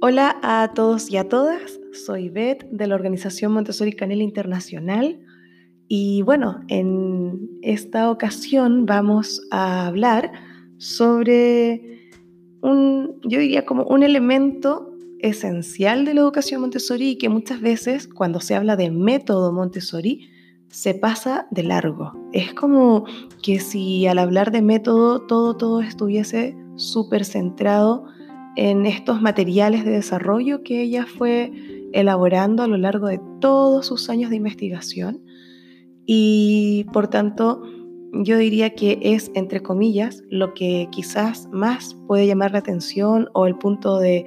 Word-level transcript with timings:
Hola 0.00 0.38
a 0.44 0.74
todos 0.74 1.10
y 1.10 1.16
a 1.16 1.28
todas, 1.28 1.80
soy 1.92 2.28
Beth 2.28 2.64
de 2.70 2.86
la 2.86 2.94
organización 2.94 3.50
Montessori 3.50 3.92
Canela 3.94 4.22
Internacional 4.22 5.18
y 5.88 6.22
bueno, 6.22 6.60
en 6.68 7.58
esta 7.62 8.08
ocasión 8.08 8.86
vamos 8.86 9.42
a 9.50 9.88
hablar 9.88 10.30
sobre 10.76 12.12
un, 12.62 13.18
yo 13.24 13.40
diría 13.40 13.66
como 13.66 13.82
un 13.86 14.04
elemento 14.04 14.94
esencial 15.18 16.04
de 16.04 16.14
la 16.14 16.20
educación 16.20 16.60
Montessori 16.60 17.08
y 17.08 17.18
que 17.18 17.28
muchas 17.28 17.60
veces 17.60 18.06
cuando 18.06 18.38
se 18.38 18.54
habla 18.54 18.76
de 18.76 18.92
método 18.92 19.52
Montessori 19.52 20.28
se 20.68 20.94
pasa 20.94 21.48
de 21.50 21.64
largo. 21.64 22.12
Es 22.32 22.54
como 22.54 23.04
que 23.42 23.58
si 23.58 24.06
al 24.06 24.18
hablar 24.20 24.52
de 24.52 24.62
método 24.62 25.26
todo, 25.26 25.56
todo 25.56 25.80
estuviese 25.80 26.56
súper 26.76 27.24
centrado 27.24 28.04
en 28.56 28.86
estos 28.86 29.20
materiales 29.20 29.84
de 29.84 29.92
desarrollo 29.92 30.62
que 30.62 30.82
ella 30.82 31.06
fue 31.06 31.52
elaborando 31.92 32.62
a 32.62 32.68
lo 32.68 32.76
largo 32.76 33.06
de 33.06 33.20
todos 33.40 33.86
sus 33.86 34.10
años 34.10 34.30
de 34.30 34.36
investigación. 34.36 35.22
Y 36.06 36.86
por 36.92 37.08
tanto 37.08 37.62
yo 38.12 38.38
diría 38.38 38.70
que 38.70 38.98
es, 39.02 39.30
entre 39.34 39.60
comillas, 39.60 40.22
lo 40.30 40.54
que 40.54 40.88
quizás 40.90 41.48
más 41.52 41.96
puede 42.06 42.26
llamar 42.26 42.52
la 42.52 42.58
atención 42.58 43.28
o 43.34 43.46
el 43.46 43.56
punto 43.56 43.98
de, 43.98 44.26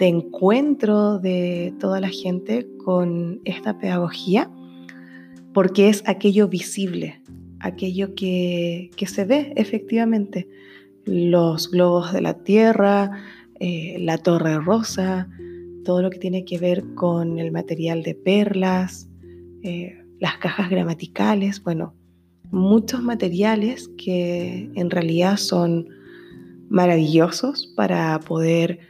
encuentro 0.00 1.18
de 1.18 1.74
toda 1.78 2.00
la 2.00 2.08
gente 2.08 2.66
con 2.84 3.40
esta 3.44 3.78
pedagogía, 3.78 4.50
porque 5.54 5.88
es 5.88 6.02
aquello 6.06 6.48
visible, 6.48 7.22
aquello 7.60 8.14
que, 8.14 8.90
que 8.96 9.06
se 9.06 9.24
ve 9.24 9.52
efectivamente, 9.54 10.48
los 11.04 11.70
globos 11.70 12.12
de 12.12 12.20
la 12.20 12.42
Tierra, 12.42 13.10
eh, 13.64 13.96
la 14.00 14.18
torre 14.18 14.58
rosa, 14.58 15.28
todo 15.84 16.02
lo 16.02 16.10
que 16.10 16.18
tiene 16.18 16.44
que 16.44 16.58
ver 16.58 16.82
con 16.96 17.38
el 17.38 17.52
material 17.52 18.02
de 18.02 18.16
perlas, 18.16 19.08
eh, 19.62 20.04
las 20.18 20.38
cajas 20.38 20.68
gramaticales, 20.68 21.62
bueno, 21.62 21.94
muchos 22.50 23.04
materiales 23.04 23.88
que 23.96 24.68
en 24.74 24.90
realidad 24.90 25.36
son 25.36 25.86
maravillosos 26.70 27.72
para 27.76 28.18
poder 28.18 28.80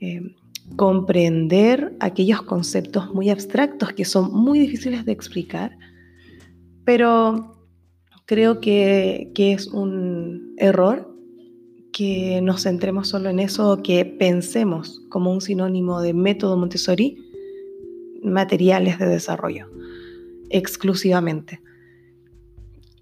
eh, 0.00 0.34
comprender 0.74 1.94
aquellos 2.00 2.42
conceptos 2.42 3.14
muy 3.14 3.30
abstractos 3.30 3.92
que 3.92 4.04
son 4.04 4.34
muy 4.34 4.58
difíciles 4.58 5.04
de 5.04 5.12
explicar, 5.12 5.78
pero 6.84 7.52
creo 8.24 8.60
que, 8.60 9.30
que 9.36 9.52
es 9.52 9.68
un 9.68 10.54
error 10.56 11.07
que 11.92 12.40
nos 12.42 12.62
centremos 12.62 13.08
solo 13.08 13.30
en 13.30 13.40
eso 13.40 13.72
o 13.72 13.82
que 13.82 14.04
pensemos 14.04 15.02
como 15.08 15.32
un 15.32 15.40
sinónimo 15.40 16.00
de 16.00 16.14
método 16.14 16.56
Montessori 16.56 17.24
materiales 18.22 18.98
de 18.98 19.06
desarrollo 19.06 19.68
exclusivamente. 20.50 21.60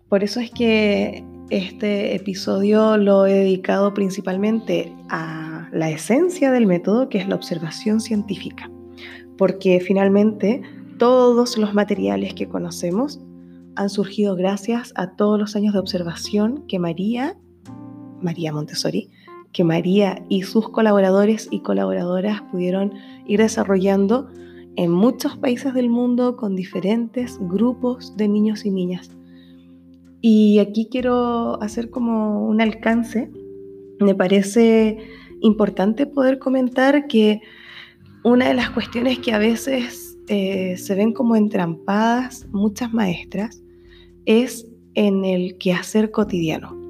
Por 0.08 0.22
eso 0.22 0.40
es 0.40 0.50
que 0.50 1.24
este 1.50 2.14
episodio 2.14 2.96
lo 2.96 3.26
he 3.26 3.34
dedicado 3.34 3.94
principalmente 3.94 4.92
a 5.08 5.68
la 5.72 5.90
esencia 5.90 6.50
del 6.50 6.66
método, 6.66 7.08
que 7.08 7.18
es 7.18 7.28
la 7.28 7.34
observación 7.34 8.00
científica, 8.00 8.70
porque 9.36 9.80
finalmente 9.80 10.62
todos 10.98 11.58
los 11.58 11.74
materiales 11.74 12.34
que 12.34 12.48
conocemos 12.48 13.20
han 13.74 13.90
surgido 13.90 14.36
gracias 14.36 14.92
a 14.96 15.16
todos 15.16 15.38
los 15.38 15.54
años 15.54 15.74
de 15.74 15.80
observación 15.80 16.64
que 16.66 16.78
María 16.78 17.36
María 18.26 18.52
Montessori, 18.52 19.08
que 19.52 19.64
María 19.64 20.22
y 20.28 20.42
sus 20.42 20.68
colaboradores 20.68 21.48
y 21.50 21.60
colaboradoras 21.60 22.42
pudieron 22.50 22.92
ir 23.26 23.40
desarrollando 23.40 24.28
en 24.76 24.90
muchos 24.90 25.38
países 25.38 25.72
del 25.72 25.88
mundo 25.88 26.36
con 26.36 26.54
diferentes 26.56 27.38
grupos 27.40 28.14
de 28.16 28.28
niños 28.28 28.66
y 28.66 28.70
niñas. 28.70 29.10
Y 30.20 30.58
aquí 30.58 30.88
quiero 30.90 31.62
hacer 31.62 31.88
como 31.88 32.46
un 32.46 32.60
alcance. 32.60 33.30
Me 34.00 34.14
parece 34.14 34.98
importante 35.40 36.06
poder 36.06 36.38
comentar 36.38 37.06
que 37.06 37.40
una 38.24 38.48
de 38.48 38.54
las 38.54 38.70
cuestiones 38.70 39.20
que 39.20 39.32
a 39.32 39.38
veces 39.38 40.18
eh, 40.28 40.76
se 40.76 40.94
ven 40.94 41.12
como 41.12 41.36
entrampadas 41.36 42.46
muchas 42.50 42.92
maestras 42.92 43.62
es 44.24 44.66
en 44.94 45.24
el 45.24 45.56
quehacer 45.58 46.10
cotidiano. 46.10 46.85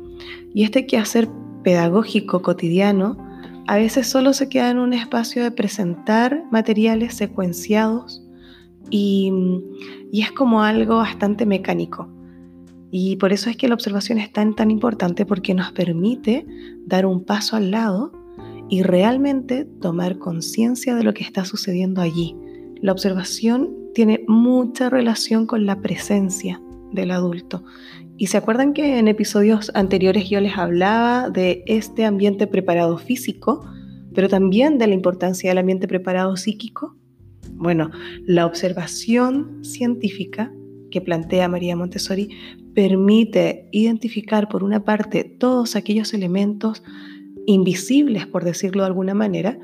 Y 0.57 0.63
este 0.63 0.87
quehacer 0.87 1.29
pedagógico 1.65 2.41
cotidiano 2.41 3.19
a 3.67 3.77
veces 3.77 4.07
solo 4.07 4.33
se 4.33 4.49
queda 4.49 4.71
en 4.71 4.79
un 4.79 4.95
espacio 4.95 5.43
de 5.43 5.51
presentar 5.51 6.45
materiales 6.51 7.13
secuenciados 7.13 8.27
y, 8.89 9.31
y, 10.11 10.23
es 10.23 10.33
como 10.33 10.63
algo 10.63 10.97
bastante 10.97 11.45
mecánico. 11.45 12.09
Y 12.91 13.17
por 13.17 13.35
eso 13.35 13.51
es 13.51 13.59
que 13.59 13.69
la 13.69 13.75
observación 13.75 14.17
es 14.17 14.33
tan, 14.33 14.55
tan 14.55 14.71
importante 14.71 15.27
porque 15.27 15.53
nos 15.53 15.73
permite 15.73 16.47
dar 16.87 17.05
un 17.05 17.23
paso 17.23 17.57
al 17.57 17.71
lado 17.71 18.13
y 18.71 18.83
realmente 18.83 19.67
tomar 19.67 20.17
conciencia 20.17 20.95
de 20.95 21.05
lo 21.05 21.13
que 21.13 21.23
está 21.23 21.45
sucediendo 21.45 22.01
allí. 22.01 22.35
La 22.81 22.93
observación 22.93 23.77
tiene 23.93 24.25
mucha 24.27 24.89
relación 24.89 25.47
con 25.47 25.67
la 25.67 25.83
presencia 25.83 26.63
del 26.93 27.11
adulto 27.11 27.63
y 28.19 28.29
se 28.29 28.39
acuerdan 28.39 28.73
que 28.73 28.99
en 28.99 29.09
episodios 29.09 29.71
anteriores 29.75 30.31
yo 30.31 30.41
les 30.41 30.57
hablaba 30.57 31.29
de 31.29 31.63
este 31.67 32.05
ambiente 32.05 32.47
preparado 32.47 32.97
físico, 32.97 33.69
pero 34.15 34.29
también 34.29 34.79
de 34.79 34.87
la 34.87 34.95
importancia 34.95 35.51
del 35.51 35.59
ambiente 35.59 35.87
preparado 35.87 36.37
psíquico. 36.37 36.97
Bueno, 37.53 37.91
la 38.25 38.47
observación 38.47 39.63
científica 39.63 40.53
que 40.91 41.03
plantea 41.03 41.49
María 41.49 41.77
Montessori 41.77 42.31
permite 42.75 43.69
identificar 43.73 44.49
por 44.49 44.65
una 44.65 44.85
parte 44.85 45.25
todos 45.25 45.77
aquellos 45.77 46.15
elementos 46.15 46.83
invisibles, 47.47 48.27
por 48.27 48.45
decirlo 48.45 48.83
de 48.83 48.89
alguna 48.89 49.15
manera, 49.15 49.59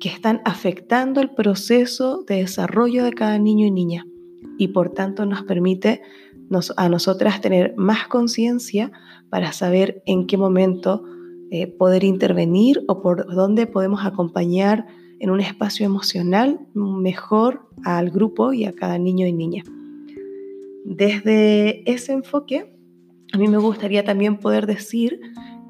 que 0.00 0.08
están 0.08 0.40
afectando 0.46 1.20
el 1.20 1.30
proceso 1.30 2.24
de 2.26 2.36
desarrollo 2.36 3.04
de 3.04 3.12
cada 3.12 3.38
niño 3.38 3.66
y 3.66 3.70
niña 3.70 4.06
y 4.60 4.68
por 4.68 4.90
tanto 4.92 5.24
nos 5.24 5.42
permite 5.44 6.02
a 6.76 6.88
nosotras 6.88 7.40
tener 7.40 7.74
más 7.76 8.08
conciencia 8.08 8.92
para 9.28 9.52
saber 9.52 10.02
en 10.06 10.26
qué 10.26 10.36
momento 10.36 11.04
eh, 11.50 11.66
poder 11.66 12.04
intervenir 12.04 12.82
o 12.88 13.00
por 13.02 13.32
dónde 13.34 13.66
podemos 13.66 14.04
acompañar 14.04 14.86
en 15.20 15.30
un 15.30 15.40
espacio 15.40 15.84
emocional 15.84 16.60
mejor 16.74 17.66
al 17.84 18.10
grupo 18.10 18.52
y 18.52 18.64
a 18.64 18.72
cada 18.72 18.98
niño 18.98 19.26
y 19.26 19.32
niña. 19.32 19.64
Desde 20.84 21.88
ese 21.90 22.12
enfoque, 22.12 22.72
a 23.32 23.38
mí 23.38 23.48
me 23.48 23.58
gustaría 23.58 24.04
también 24.04 24.38
poder 24.38 24.66
decir 24.66 25.20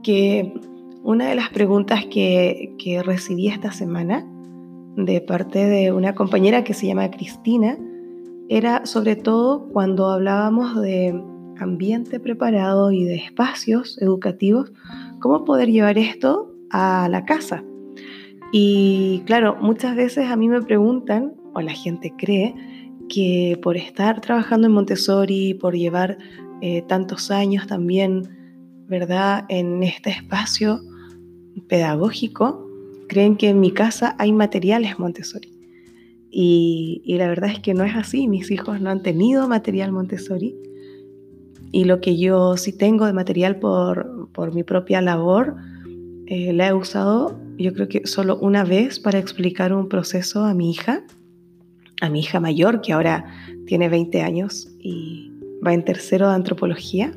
que 0.03 0.55
una 1.03 1.29
de 1.29 1.35
las 1.35 1.51
preguntas 1.51 2.07
que, 2.07 2.75
que 2.79 3.03
recibí 3.03 3.49
esta 3.49 3.73
semana 3.73 4.27
de 4.97 5.21
parte 5.21 5.65
de 5.67 5.93
una 5.93 6.15
compañera 6.15 6.65
que 6.65 6.75
se 6.75 6.87
llama 6.87 7.11
Cristina, 7.11 7.79
era 8.51 8.85
sobre 8.85 9.15
todo 9.15 9.69
cuando 9.69 10.11
hablábamos 10.11 10.83
de 10.83 11.15
ambiente 11.61 12.19
preparado 12.19 12.91
y 12.91 13.05
de 13.05 13.15
espacios 13.15 13.97
educativos, 14.03 14.73
cómo 15.21 15.45
poder 15.45 15.71
llevar 15.71 15.99
esto 15.99 16.53
a 16.71 17.09
la 17.09 17.25
casa. 17.25 17.63
Y 18.51 19.23
claro, 19.25 19.57
muchas 19.61 19.95
veces 19.95 20.29
a 20.29 20.35
mí 20.35 20.49
me 20.49 20.63
preguntan, 20.63 21.35
o 21.55 21.61
la 21.61 21.73
gente 21.73 22.13
cree, 22.19 22.57
que 23.09 23.57
por 23.63 23.77
estar 23.77 24.21
trabajando 24.21 24.67
en 24.67 24.73
Montessori, 24.73 25.55
por 25.55 25.77
llevar 25.77 26.19
eh, 26.61 26.83
tantos 26.89 27.31
años 27.31 27.69
también, 27.69 28.23
¿verdad?, 28.89 29.45
en 29.49 29.85
este 29.85 30.11
espacio 30.11 30.81
pedagógico, 31.69 32.67
creen 33.09 33.37
que 33.37 33.51
en 33.51 33.61
mi 33.61 33.71
casa 33.71 34.17
hay 34.19 34.33
materiales 34.33 34.99
Montessori. 34.99 35.50
Y, 36.33 37.03
la 37.19 37.29
verdad 37.29 37.51
es 37.51 37.59
que 37.59 37.75
no 37.75 37.85
es 37.85 37.97
así, 37.97 38.29
mis 38.29 38.51
hijos 38.51 38.81
no 38.81 38.91
han 38.91 39.03
tenido 39.03 39.49
material 39.49 39.91
Montessori 39.91 40.55
y 41.73 41.85
lo 41.85 42.01
que 42.01 42.17
yo 42.17 42.57
sí 42.57 42.73
tengo 42.73 43.07
de 43.07 43.13
material 43.13 43.59
por, 43.59 44.29
por 44.33 44.55
mi 44.55 44.63
propia 44.63 45.01
labor, 45.01 45.57
eh, 46.27 46.53
la 46.53 46.69
he 46.69 46.73
usado 46.73 47.37
yo 47.63 47.75
creo 47.75 47.89
que 47.89 48.07
solo 48.07 48.39
una 48.39 48.65
vez 48.65 48.99
para 48.99 49.19
explicar 49.19 49.73
un 49.73 49.89
proceso 49.89 50.45
a 50.45 50.55
mi 50.55 50.71
hija, 50.71 51.05
a 52.01 52.09
mi 52.09 52.21
hija 52.21 52.41
mayor, 52.41 52.81
que 52.81 52.93
ahora 52.93 53.27
tiene 53.67 53.89
20 53.89 54.23
años 54.23 54.69
y 54.79 55.31
va 55.65 55.75
en 55.75 55.85
tercero 55.85 56.29
de 56.29 56.35
antropología. 56.35 57.13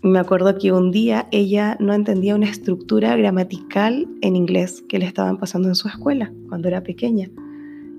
Me 0.00 0.18
acuerdo 0.18 0.56
que 0.56 0.72
un 0.72 0.90
día 0.90 1.28
ella 1.30 1.76
no 1.78 1.92
entendía 1.92 2.34
una 2.34 2.48
estructura 2.48 3.14
gramatical 3.16 4.08
en 4.22 4.34
inglés 4.34 4.82
que 4.88 4.98
le 4.98 5.04
estaban 5.04 5.36
pasando 5.36 5.68
en 5.68 5.74
su 5.74 5.88
escuela 5.88 6.32
cuando 6.48 6.68
era 6.68 6.82
pequeña. 6.82 7.28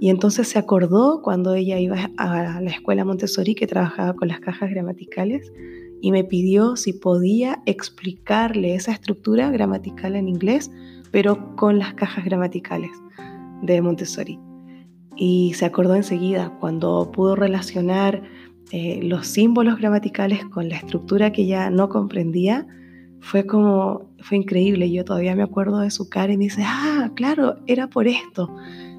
Y 0.04 0.10
entonces 0.10 0.50
se 0.50 0.60
acordó 0.60 1.22
cuando 1.22 1.56
ella 1.56 1.80
iba 1.80 2.10
a 2.18 2.60
la 2.60 2.70
escuela 2.70 3.06
Montessori 3.06 3.56
que 3.56 3.68
trabajaba 3.68 4.14
con 4.18 4.28
las 4.28 4.42
cajas 4.42 4.70
gramaticales 4.70 5.50
y 6.02 6.12
me 6.12 6.26
pidió 6.26 6.76
si 6.76 6.92
podía 6.92 7.64
explicarle 7.66 8.76
esa 8.76 8.92
estructura 8.92 9.50
gramatical 9.50 10.18
en 10.18 10.28
inglés, 10.28 10.70
pero 11.12 11.56
con 11.56 11.80
las 11.80 11.94
cajas 11.94 12.26
gramaticales. 12.26 12.92
de 13.62 13.82
Montessori. 13.82 14.38
Y 15.16 15.54
se 15.54 15.64
acordó 15.64 15.96
enseguida 15.96 16.54
cuando 16.60 17.10
pudo 17.14 17.38
relacionar 17.38 18.24
eh, 18.72 19.00
los 19.04 19.26
símbolos 19.26 19.78
gramaticales 19.80 20.44
con 20.48 20.68
la 20.68 20.76
estructura 20.76 21.32
que 21.32 21.44
ella 21.44 21.70
no 21.70 21.88
comprendía. 21.88 22.68
Fue 23.22 23.46
como, 23.46 24.14
fue 24.20 24.36
increíble. 24.36 24.92
Yo 24.92 25.06
todavía 25.06 25.34
me 25.34 25.44
acuerdo 25.44 25.80
de 25.80 25.92
su 25.92 26.10
cara 26.10 26.34
y 26.34 26.38
me 26.38 26.44
dice, 26.44 26.64
ah, 26.66 27.10
claro, 27.16 27.56
era 27.68 27.88
por 27.88 28.10
esto. 28.10 28.54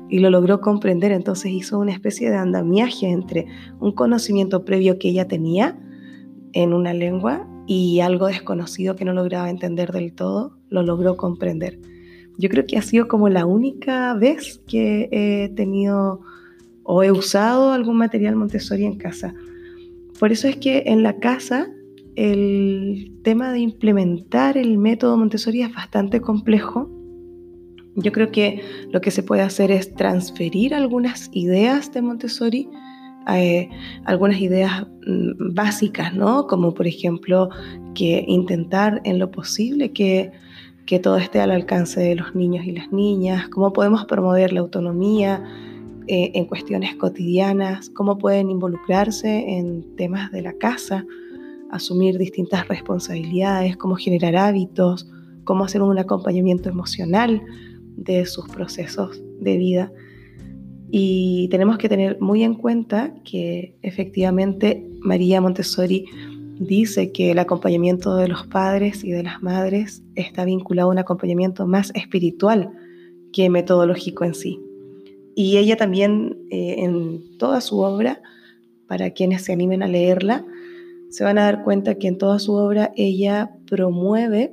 Y 0.09 0.19
lo 0.19 0.31
logró 0.31 0.61
comprender. 0.61 1.13
Entonces 1.13 1.53
hizo 1.53 1.79
una 1.79 1.93
especie 1.93 2.31
de 2.31 2.37
andamiaje 2.37 3.09
entre 3.09 3.47
un 3.81 3.93
conocimiento 3.93 4.65
previo 4.65 4.99
que 4.99 5.09
ella 5.09 5.29
tenía 5.29 5.79
en 6.53 6.73
una 6.73 6.95
lengua 6.95 7.49
y 7.67 8.01
algo 8.01 8.27
desconocido 8.27 8.97
que 8.97 9.05
no 9.05 9.13
lograba 9.13 9.51
entender 9.51 9.93
del 9.93 10.13
todo, 10.13 10.59
lo 10.69 10.83
logró 10.83 11.17
comprender. 11.17 11.81
Yo 12.37 12.49
creo 12.49 12.67
que 12.67 12.77
ha 12.77 12.83
sido 12.83 13.09
como 13.09 13.29
la 13.29 13.47
única 13.47 14.15
vez 14.15 14.61
que 14.67 15.09
he 15.11 15.49
tenido 15.51 16.21
o 16.83 17.03
he 17.03 17.11
usado 17.11 17.73
algún 17.73 17.97
material 17.97 18.37
Montessori 18.37 18.85
en 18.85 18.97
casa. 18.97 19.35
Por 20.19 20.33
eso 20.33 20.49
es 20.49 20.57
que 20.57 20.85
en 20.87 21.03
la 21.03 21.19
casa 21.19 21.69
el 22.17 23.13
tema 23.23 23.53
de 23.53 23.61
implementar 23.61 24.57
el 24.57 24.79
método 24.79 25.17
Montessori 25.17 25.63
es 25.63 25.75
bastante 25.75 26.21
complejo. 26.21 26.91
Yo 27.97 28.13
creo 28.13 28.31
que 28.33 28.63
lo 28.91 29.01
que 29.01 29.11
se 29.11 29.23
puede 29.23 29.43
hacer 29.43 29.71
es 29.71 29.95
transferir 29.95 30.75
algunas 30.75 31.31
ideas 31.33 31.93
de 31.93 32.03
Montessori 32.03 32.69
eh, 33.33 33.71
algunas 34.05 34.39
ideas 34.39 34.87
mm, 35.07 35.55
básicas, 35.55 36.15
¿no? 36.15 36.47
Como 36.47 36.75
por 36.75 36.87
ejemplo 36.87 37.49
que 37.95 38.25
intentar 38.29 39.01
en 39.05 39.19
lo 39.19 39.31
posible 39.31 39.93
que, 39.93 40.31
que 40.85 40.99
todo 40.99 41.17
esté 41.17 41.41
al 41.41 41.51
alcance 41.51 42.01
de 42.01 42.17
los 42.17 42.35
niños 42.35 42.67
y 42.67 42.73
las 42.73 42.93
niñas, 42.93 43.49
cómo 43.49 43.73
podemos 43.73 44.05
promover 44.05 44.53
la 44.53 44.61
autonomía 44.61 45.43
eh, 46.07 46.33
en 46.35 46.45
cuestiones 46.45 46.95
cotidianas, 46.97 47.89
cómo 47.91 48.19
pueden 48.19 48.51
involucrarse 48.51 49.57
en 49.57 49.97
temas 49.97 50.31
de 50.31 50.43
la 50.43 50.53
casa, 50.53 51.07
asumir 51.71 52.19
distintas 52.19 52.69
responsabilidades, 52.69 53.79
cómo 53.79 53.97
generar 53.97 54.37
hábitos, 54.37 55.09
cómo 55.45 55.65
hacer 55.65 55.81
un 55.81 55.99
acompañamiento 55.99 56.69
emocional 56.69 57.43
de 57.97 58.27
sus 58.27 58.49
procesos 58.49 59.23
de 59.41 59.57
vida. 59.57 59.93
Y 60.91 61.49
tenemos 61.51 61.79
que 61.79 61.89
tener 61.89 62.21
muy 62.21 62.43
en 62.45 62.55
cuenta 62.55 63.15
que 63.25 63.75
efectivamente 63.83 64.87
María 65.01 65.41
Montessori 65.41 66.07
dice 66.59 67.11
que 67.11 67.33
el 67.33 67.39
acompañamiento 67.39 68.17
de 68.17 68.29
los 68.29 68.47
padres 68.47 69.03
y 69.03 69.11
de 69.11 69.23
las 69.23 69.43
madres 69.43 70.03
está 70.15 70.45
vinculado 70.45 70.89
a 70.89 70.93
un 70.93 70.99
acompañamiento 70.99 71.67
más 71.67 71.91
espiritual 71.95 72.71
que 73.33 73.51
metodológico 73.51 74.25
en 74.25 74.35
sí. 74.35 74.61
Y 75.35 75.57
ella 75.57 75.77
también 75.77 76.39
eh, 76.51 76.77
en 76.79 77.39
toda 77.39 77.61
su 77.61 77.81
obra, 77.81 78.23
para 78.87 79.11
quienes 79.11 79.43
se 79.43 79.53
animen 79.53 79.83
a 79.83 79.89
leerla, 79.89 80.45
se 81.11 81.25
van 81.25 81.39
a 81.39 81.45
dar 81.45 81.65
cuenta 81.65 81.97
que 81.97 82.07
en 82.07 82.19
toda 82.19 82.39
su 82.39 82.55
obra 82.55 82.93
ella 82.97 83.51
promueve 83.67 84.53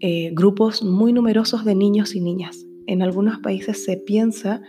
eh, 0.00 0.30
grupos 0.32 0.82
muy 0.82 1.12
numerosos 1.12 1.64
de 1.64 1.74
niños 1.74 2.14
y 2.14 2.20
niñas 2.20 2.66
en 2.90 3.02
algunos 3.02 3.38
países 3.38 3.84
se 3.84 3.96
piensa 3.96 4.62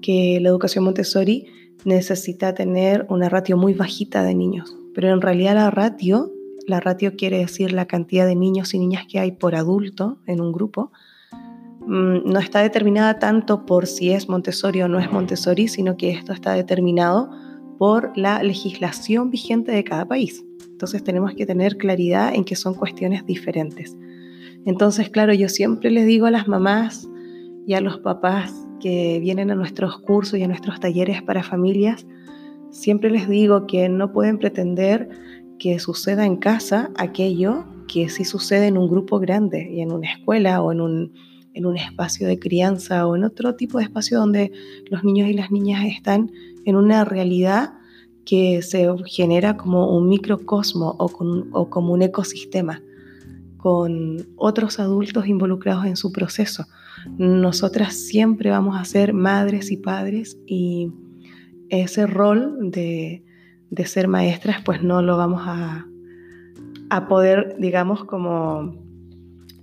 que 0.00 0.38
la 0.40 0.48
educación 0.48 0.84
Montessori 0.84 1.46
necesita 1.84 2.54
tener 2.54 3.06
una 3.10 3.28
ratio 3.28 3.58
muy 3.58 3.74
bajita 3.74 4.22
de 4.22 4.34
niños, 4.34 4.76
pero 4.94 5.10
en 5.10 5.20
realidad 5.20 5.54
la 5.54 5.70
ratio, 5.70 6.32
la 6.66 6.80
ratio 6.80 7.16
quiere 7.16 7.38
decir 7.38 7.72
la 7.72 7.86
cantidad 7.86 8.26
de 8.26 8.34
niños 8.34 8.72
y 8.72 8.78
niñas 8.78 9.04
que 9.06 9.20
hay 9.20 9.32
por 9.32 9.54
adulto 9.54 10.18
en 10.26 10.40
un 10.40 10.52
grupo, 10.52 10.90
mm, 11.80 12.30
no 12.30 12.38
está 12.38 12.60
determinada 12.60 13.18
tanto 13.18 13.66
por 13.66 13.86
si 13.86 14.10
es 14.10 14.26
Montessori 14.26 14.80
o 14.80 14.88
no 14.88 14.98
es 14.98 15.12
Montessori, 15.12 15.68
sino 15.68 15.98
que 15.98 16.10
esto 16.10 16.32
está 16.32 16.54
determinado 16.54 17.30
por 17.78 18.16
la 18.16 18.42
legislación 18.42 19.30
vigente 19.30 19.70
de 19.70 19.84
cada 19.84 20.06
país. 20.06 20.42
Entonces 20.66 21.04
tenemos 21.04 21.34
que 21.34 21.44
tener 21.44 21.76
claridad 21.76 22.34
en 22.34 22.44
que 22.44 22.56
son 22.56 22.72
cuestiones 22.72 23.26
diferentes. 23.26 23.96
Entonces, 24.66 25.08
claro, 25.08 25.32
yo 25.32 25.48
siempre 25.48 25.90
les 25.90 26.06
digo 26.06 26.26
a 26.26 26.30
las 26.30 26.48
mamás, 26.48 27.08
y 27.66 27.74
a 27.74 27.80
los 27.80 27.98
papás 27.98 28.54
que 28.80 29.18
vienen 29.20 29.50
a 29.50 29.56
nuestros 29.56 29.98
cursos 29.98 30.38
y 30.38 30.44
a 30.44 30.48
nuestros 30.48 30.78
talleres 30.78 31.20
para 31.22 31.42
familias, 31.42 32.06
siempre 32.70 33.10
les 33.10 33.28
digo 33.28 33.66
que 33.66 33.88
no 33.88 34.12
pueden 34.12 34.38
pretender 34.38 35.08
que 35.58 35.78
suceda 35.78 36.24
en 36.24 36.36
casa 36.36 36.90
aquello 36.96 37.64
que 37.88 38.08
sí 38.08 38.24
sucede 38.24 38.68
en 38.68 38.78
un 38.78 38.88
grupo 38.88 39.18
grande 39.18 39.68
y 39.70 39.80
en 39.80 39.90
una 39.90 40.12
escuela 40.12 40.62
o 40.62 40.70
en 40.70 40.80
un, 40.80 41.12
en 41.54 41.66
un 41.66 41.76
espacio 41.76 42.28
de 42.28 42.38
crianza 42.38 43.06
o 43.06 43.16
en 43.16 43.24
otro 43.24 43.56
tipo 43.56 43.78
de 43.78 43.84
espacio 43.84 44.18
donde 44.18 44.52
los 44.90 45.02
niños 45.02 45.28
y 45.28 45.32
las 45.32 45.50
niñas 45.50 45.84
están 45.86 46.30
en 46.64 46.76
una 46.76 47.04
realidad 47.04 47.74
que 48.24 48.60
se 48.62 48.88
genera 49.06 49.56
como 49.56 49.96
un 49.96 50.08
microcosmo 50.08 50.96
o, 50.98 51.10
o 51.52 51.70
como 51.70 51.92
un 51.92 52.02
ecosistema 52.02 52.82
con 53.66 54.28
otros 54.36 54.78
adultos 54.78 55.26
involucrados 55.26 55.86
en 55.86 55.96
su 55.96 56.12
proceso. 56.12 56.66
Nosotras 57.18 57.96
siempre 57.96 58.48
vamos 58.48 58.78
a 58.78 58.84
ser 58.84 59.12
madres 59.12 59.72
y 59.72 59.76
padres 59.76 60.38
y 60.46 60.92
ese 61.68 62.06
rol 62.06 62.70
de, 62.70 63.24
ser 63.84 64.06
maestras 64.06 64.62
pues 64.64 64.84
no 64.84 65.02
lo 65.02 65.16
vamos 65.16 65.42
a, 65.46 65.84
poder, 67.08 67.56
digamos, 67.58 68.04
como 68.04 68.72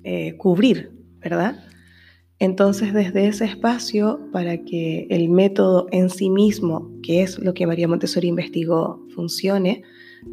eh, 0.04 0.36
cubrir, 0.36 0.92
¿verdad? 1.22 1.64
Entonces, 2.40 2.94
desde 2.94 3.28
ese 3.28 3.46
espacio, 3.46 4.20
para 4.34 4.58
que 4.66 5.08
el 5.12 5.30
método 5.30 5.88
en 5.94 6.10
sí 6.10 6.30
mismo, 6.30 6.92
que 7.04 7.22
es 7.22 7.40
lo 7.40 7.54
que 7.54 7.66
María 7.68 7.88
Montessori 7.88 8.28
investigó, 8.28 9.02
funcione, 9.16 9.82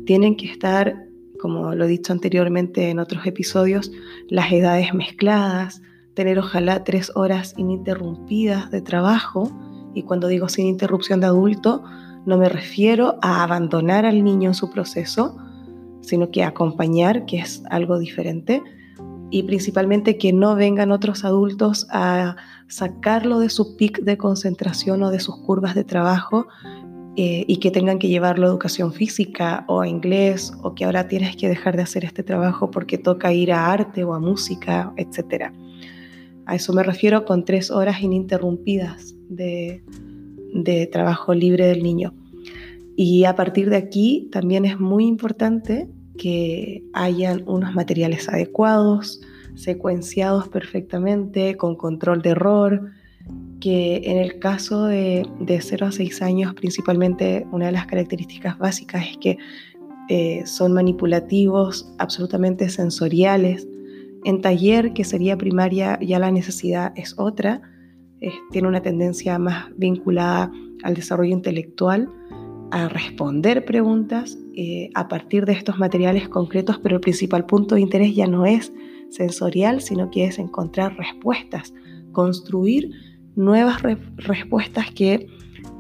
tienen 0.07 0.37
que 0.37 0.47
estar, 0.47 1.07
como 1.41 1.75
lo 1.75 1.85
he 1.85 1.89
dicho 1.89 2.13
anteriormente 2.13 2.91
en 2.91 2.99
otros 2.99 3.27
episodios, 3.27 3.91
las 4.29 4.53
edades 4.53 4.95
mezcladas, 4.95 5.83
tener 6.15 6.39
ojalá 6.39 6.85
tres 6.85 7.13
horas 7.15 7.55
ininterrumpidas 7.57 8.71
de 8.71 8.83
trabajo, 8.83 9.51
y 9.95 10.03
cuando 10.03 10.29
digo 10.29 10.49
sin 10.49 10.67
interrupción 10.67 11.21
de 11.21 11.27
adulto, 11.27 11.83
no 12.27 12.37
me 12.37 12.49
refiero 12.49 13.19
a 13.23 13.43
abandonar 13.43 14.05
al 14.05 14.23
niño 14.23 14.51
en 14.51 14.55
su 14.55 14.71
proceso, 14.71 15.37
sino 16.01 16.31
que 16.31 16.45
acompañar, 16.45 17.25
que 17.25 17.39
es 17.39 17.63
algo 17.71 17.99
diferente, 17.99 18.63
y 19.31 19.45
principalmente 19.45 20.19
que 20.19 20.33
no 20.33 20.57
vengan 20.57 20.93
otros 20.93 21.25
adultos 21.25 21.87
a 21.91 22.37
sacarlo 22.69 23.39
de 23.39 23.49
su 23.49 23.77
pic 23.77 24.01
de 24.01 24.19
concentración 24.19 25.03
o 25.03 25.11
de 25.11 25.21
sus 25.21 25.37
curvas 25.37 25.75
de 25.75 25.85
trabajo 25.85 26.49
eh, 27.17 27.45
y 27.49 27.57
que 27.57 27.71
tengan 27.71 27.99
que 27.99 28.09
llevarlo 28.09 28.47
a 28.47 28.51
educación 28.51 28.93
física 28.93 29.65
o 29.67 29.81
a 29.81 29.89
inglés 29.89 30.53
o 30.63 30.75
que 30.75 30.85
ahora 30.85 31.09
tienes 31.09 31.37
que 31.37 31.49
dejar 31.49 31.77
de 31.77 31.83
hacer 31.83 32.05
este 32.05 32.23
trabajo 32.23 32.71
porque 32.71 32.99
toca 32.99 33.33
ir 33.33 33.53
a 33.53 33.73
arte 33.73 34.05
o 34.05 34.15
a 34.15 34.21
música, 34.21 34.93
etcétera. 34.97 35.53
A 36.47 36.55
eso 36.55 36.73
me 36.73 36.83
refiero 36.83 37.25
con 37.25 37.45
tres 37.45 37.71
horas 37.71 38.01
ininterrumpidas 38.03 39.15
de, 39.29 39.83
trabajo 40.91 41.35
libre 41.35 41.67
del 41.67 41.83
niño. 41.83 42.15
Y 42.97 43.25
a 43.25 43.35
partir 43.35 43.71
de 43.71 43.77
aquí 43.77 44.29
también 44.31 44.65
es 44.65 44.79
muy 44.79 45.07
importante 45.07 45.89
que 46.19 46.83
hayan 46.93 47.45
unos 47.47 47.75
materiales 47.75 48.29
adecuados, 48.29 49.21
secuenciados 49.55 50.49
perfectamente, 50.49 51.57
con 51.57 51.77
control 51.77 52.23
de 52.23 52.31
error, 52.31 52.91
que 53.61 54.03
en 54.05 54.17
el 54.17 54.39
caso 54.39 54.87
de, 54.87 55.27
de 55.39 55.61
0 55.61 55.87
a 55.87 55.93
6 55.93 56.23
años 56.23 56.55
principalmente 56.55 57.47
una 57.53 57.67
de 57.67 57.73
las 57.73 57.87
características 57.87 58.59
básicas 58.59 59.07
es 59.11 59.19
que 59.19 59.39
eh, 60.09 60.43
son 60.45 60.73
manipulativos, 60.73 61.95
absolutamente 61.99 62.69
sensoriales, 62.69 63.69
en 64.25 64.41
taller, 64.41 64.93
que 64.93 65.05
sería 65.05 65.39
primaria, 65.39 65.99
ya 66.01 66.19
la 66.19 66.33
necesidad 66.33 66.93
es 66.97 67.15
otra, 67.17 67.63
tiene 68.51 68.67
una 68.67 68.83
tendencia 68.83 69.39
más 69.39 69.67
vinculada 69.77 70.51
al 70.83 70.95
desarrollo 70.95 71.33
intelectual, 71.33 72.09
a 72.73 72.89
responder 72.89 73.65
preguntas 73.65 74.37
eh, 74.57 74.91
a 74.95 75.09
partir 75.09 75.45
de 75.45 75.53
estos 75.53 75.79
materiales 75.79 76.29
concretos, 76.29 76.79
pero 76.83 76.97
el 76.97 77.01
principal 77.01 77.47
punto 77.47 77.77
de 77.77 77.81
interés 77.81 78.15
ya 78.15 78.27
no 78.27 78.47
es 78.47 78.73
sensorial, 79.11 79.81
sino 79.81 80.11
que 80.11 80.25
es 80.25 80.39
encontrar 80.39 80.97
respuestas, 80.97 81.73
construir 82.13 82.91
nuevas 83.41 83.83
respuestas 84.17 84.91
que 84.93 85.27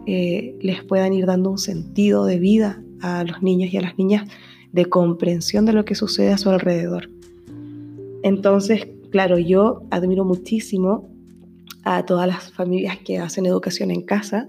eh, 0.06 0.56
les 0.60 0.82
puedan 0.82 1.12
ir 1.12 1.26
dando 1.26 1.50
un 1.50 1.58
sentido 1.58 2.24
de 2.24 2.38
vida 2.38 2.82
a 3.02 3.24
los 3.24 3.42
niños 3.42 3.72
y 3.72 3.76
a 3.76 3.82
las 3.82 3.98
niñas 3.98 4.28
de 4.72 4.86
comprensión 4.86 5.66
de 5.66 5.72
lo 5.72 5.84
que 5.84 5.94
sucede 5.94 6.32
a 6.32 6.38
su 6.38 6.50
alrededor. 6.50 7.10
Entonces, 8.22 8.88
claro, 9.10 9.38
yo 9.38 9.82
admiro 9.90 10.24
muchísimo 10.24 11.08
a 11.84 12.04
todas 12.04 12.26
las 12.26 12.52
familias 12.52 12.98
que 12.98 13.18
hacen 13.18 13.46
educación 13.46 13.90
en 13.90 14.02
casa, 14.02 14.46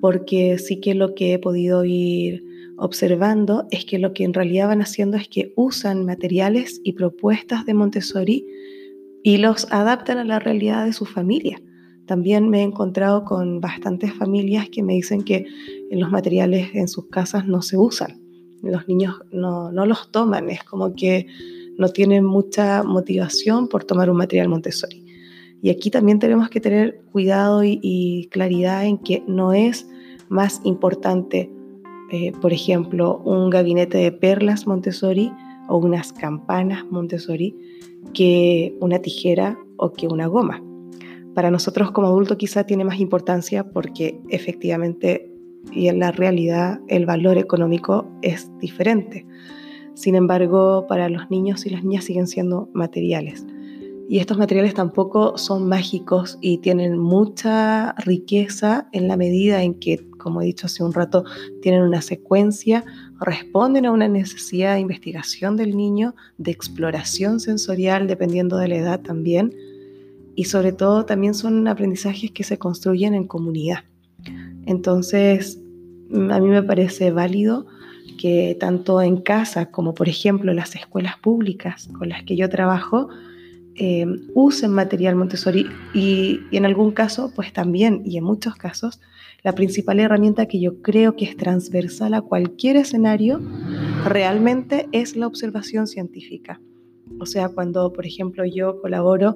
porque 0.00 0.58
sí 0.58 0.80
que 0.80 0.94
lo 0.94 1.14
que 1.14 1.34
he 1.34 1.38
podido 1.38 1.84
ir 1.84 2.44
observando 2.76 3.66
es 3.70 3.84
que 3.84 3.98
lo 3.98 4.12
que 4.12 4.24
en 4.24 4.34
realidad 4.34 4.68
van 4.68 4.82
haciendo 4.82 5.16
es 5.16 5.28
que 5.28 5.52
usan 5.56 6.04
materiales 6.04 6.80
y 6.84 6.92
propuestas 6.92 7.64
de 7.66 7.74
Montessori 7.74 8.46
y 9.22 9.38
los 9.38 9.66
adaptan 9.70 10.18
a 10.18 10.24
la 10.24 10.38
realidad 10.38 10.84
de 10.84 10.92
su 10.92 11.04
familia. 11.04 11.60
También 12.08 12.48
me 12.48 12.60
he 12.60 12.62
encontrado 12.62 13.24
con 13.24 13.60
bastantes 13.60 14.12
familias 14.14 14.68
que 14.70 14.82
me 14.82 14.94
dicen 14.94 15.22
que 15.22 15.46
los 15.90 16.10
materiales 16.10 16.74
en 16.74 16.88
sus 16.88 17.06
casas 17.06 17.46
no 17.46 17.62
se 17.62 17.76
usan. 17.76 18.20
Los 18.62 18.88
niños 18.88 19.20
no, 19.30 19.70
no 19.70 19.86
los 19.86 20.10
toman, 20.10 20.48
es 20.50 20.64
como 20.64 20.94
que 20.96 21.26
no 21.76 21.90
tienen 21.90 22.24
mucha 22.24 22.82
motivación 22.82 23.68
por 23.68 23.84
tomar 23.84 24.10
un 24.10 24.16
material 24.16 24.48
Montessori. 24.48 25.04
Y 25.60 25.70
aquí 25.70 25.90
también 25.90 26.18
tenemos 26.18 26.48
que 26.48 26.60
tener 26.60 27.02
cuidado 27.12 27.62
y, 27.62 28.28
claridad 28.30 28.86
en 28.86 28.98
que 28.98 29.22
no 29.26 29.52
es 29.52 29.86
más 30.28 30.60
importante, 30.64 31.50
eh, 32.10 32.32
por 32.40 32.52
ejemplo, 32.52 33.18
un 33.24 33.50
gabinete 33.50 33.98
de 33.98 34.12
perlas 34.12 34.66
Montessori 34.66 35.30
o 35.68 35.76
unas 35.76 36.12
campanas 36.12 36.84
Montessori 36.90 37.54
que 38.14 38.76
una 38.80 39.00
tijera 39.00 39.58
o 39.76 39.92
que 39.92 40.08
una 40.08 40.26
goma. 40.26 40.62
Para 41.38 41.52
nosotros 41.52 41.92
como 41.92 42.08
adultos 42.08 42.36
quizá 42.36 42.64
tiene 42.64 42.84
más 42.84 42.98
importancia 42.98 43.70
porque 43.70 44.20
efectivamente 44.28 45.32
y 45.70 45.86
en 45.86 46.00
la 46.00 46.10
realidad 46.10 46.80
el 46.88 47.06
valor 47.06 47.38
económico 47.38 48.10
es 48.22 48.50
diferente. 48.58 49.24
Sin 49.94 50.16
embargo, 50.16 50.86
para 50.88 51.08
los 51.08 51.30
niños 51.30 51.64
y 51.64 51.70
las 51.70 51.84
niñas 51.84 52.06
siguen 52.06 52.26
siendo 52.26 52.68
materiales. 52.74 53.46
Y 54.08 54.18
estos 54.18 54.36
materiales 54.36 54.74
tampoco 54.74 55.38
son 55.38 55.68
mágicos 55.68 56.38
y 56.40 56.58
tienen 56.58 56.98
mucha 56.98 57.92
riqueza 57.98 58.88
en 58.90 59.06
la 59.06 59.16
medida 59.16 59.62
en 59.62 59.74
que, 59.78 60.10
como 60.18 60.42
he 60.42 60.44
dicho 60.44 60.66
hace 60.66 60.82
un 60.82 60.92
rato, 60.92 61.22
tienen 61.62 61.82
una 61.82 62.02
secuencia, 62.02 62.84
responden 63.20 63.86
a 63.86 63.92
una 63.92 64.08
necesidad 64.08 64.74
de 64.74 64.80
investigación 64.80 65.54
del 65.54 65.76
niño, 65.76 66.16
de 66.36 66.50
exploración 66.50 67.38
sensorial, 67.38 68.08
dependiendo 68.08 68.56
de 68.56 68.66
la 68.66 68.74
edad 68.74 69.00
también. 69.02 69.54
Y 70.38 70.44
sobre 70.44 70.70
todo 70.70 71.04
también 71.04 71.34
son 71.34 71.66
aprendizajes 71.66 72.30
que 72.30 72.44
se 72.44 72.58
construyen 72.58 73.12
en 73.12 73.26
comunidad. 73.26 73.82
Entonces, 74.66 75.60
a 76.12 76.38
mí 76.38 76.46
me 76.46 76.62
parece 76.62 77.10
válido 77.10 77.66
que 78.20 78.56
tanto 78.60 79.02
en 79.02 79.16
casa 79.16 79.72
como 79.72 79.94
por 79.94 80.08
ejemplo 80.08 80.52
las 80.52 80.76
escuelas 80.76 81.18
públicas 81.18 81.88
con 81.98 82.08
las 82.10 82.22
que 82.22 82.36
yo 82.36 82.48
trabajo, 82.48 83.08
eh, 83.74 84.06
usen 84.32 84.70
material 84.70 85.16
Montessori 85.16 85.66
y, 85.92 86.38
en 86.52 86.66
algún 86.66 86.92
caso, 86.92 87.32
pues 87.34 87.52
también, 87.52 88.02
y 88.04 88.16
en 88.16 88.22
muchos 88.22 88.54
casos, 88.54 89.00
la 89.42 89.56
principal 89.56 89.98
herramienta 89.98 90.46
que 90.46 90.60
yo 90.60 90.82
creo 90.82 91.16
que 91.16 91.24
es 91.24 91.36
transversal 91.36 92.14
a 92.14 92.20
cualquier 92.20 92.76
escenario 92.76 93.40
realmente 94.04 94.88
es 94.92 95.16
la 95.16 95.26
observación 95.26 95.88
científica. 95.88 96.60
O 97.18 97.26
sea, 97.26 97.48
cuando, 97.48 97.92
por 97.92 98.06
ejemplo, 98.06 98.44
yo 98.44 98.80
colaboro 98.80 99.34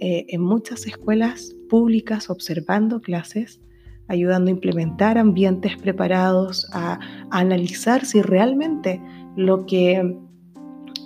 eh, 0.00 0.26
en 0.28 0.40
muchas 0.42 0.86
escuelas 0.86 1.54
públicas 1.68 2.30
observando 2.30 3.00
clases, 3.00 3.60
ayudando 4.08 4.48
a 4.48 4.52
implementar 4.52 5.18
ambientes 5.18 5.76
preparados, 5.76 6.68
a, 6.72 6.94
a 7.30 7.38
analizar 7.38 8.04
si 8.04 8.22
realmente 8.22 9.00
lo 9.36 9.66
que 9.66 10.16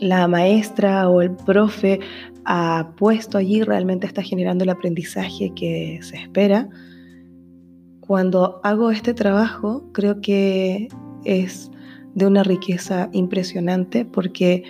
la 0.01 0.27
maestra 0.29 1.09
o 1.09 1.23
el 1.23 1.31
profe 1.37 2.01
ha 2.45 2.93
puesto 2.97 3.39
allí 3.39 3.63
realmente 3.63 4.07
está 4.07 4.23
generando 4.23 4.65
el 4.65 4.71
aprendizaje 4.71 5.53
que 5.55 6.01
se 6.03 6.17
espera. 6.17 6.69
Cuando 8.01 8.61
hago 8.65 8.91
este 8.91 9.15
trabajo, 9.15 9.89
creo 9.93 10.21
que 10.21 10.89
es 11.25 11.71
de 12.15 12.27
una 12.27 12.43
riqueza 12.43 13.09
impresionante 13.13 14.05
porque 14.05 14.65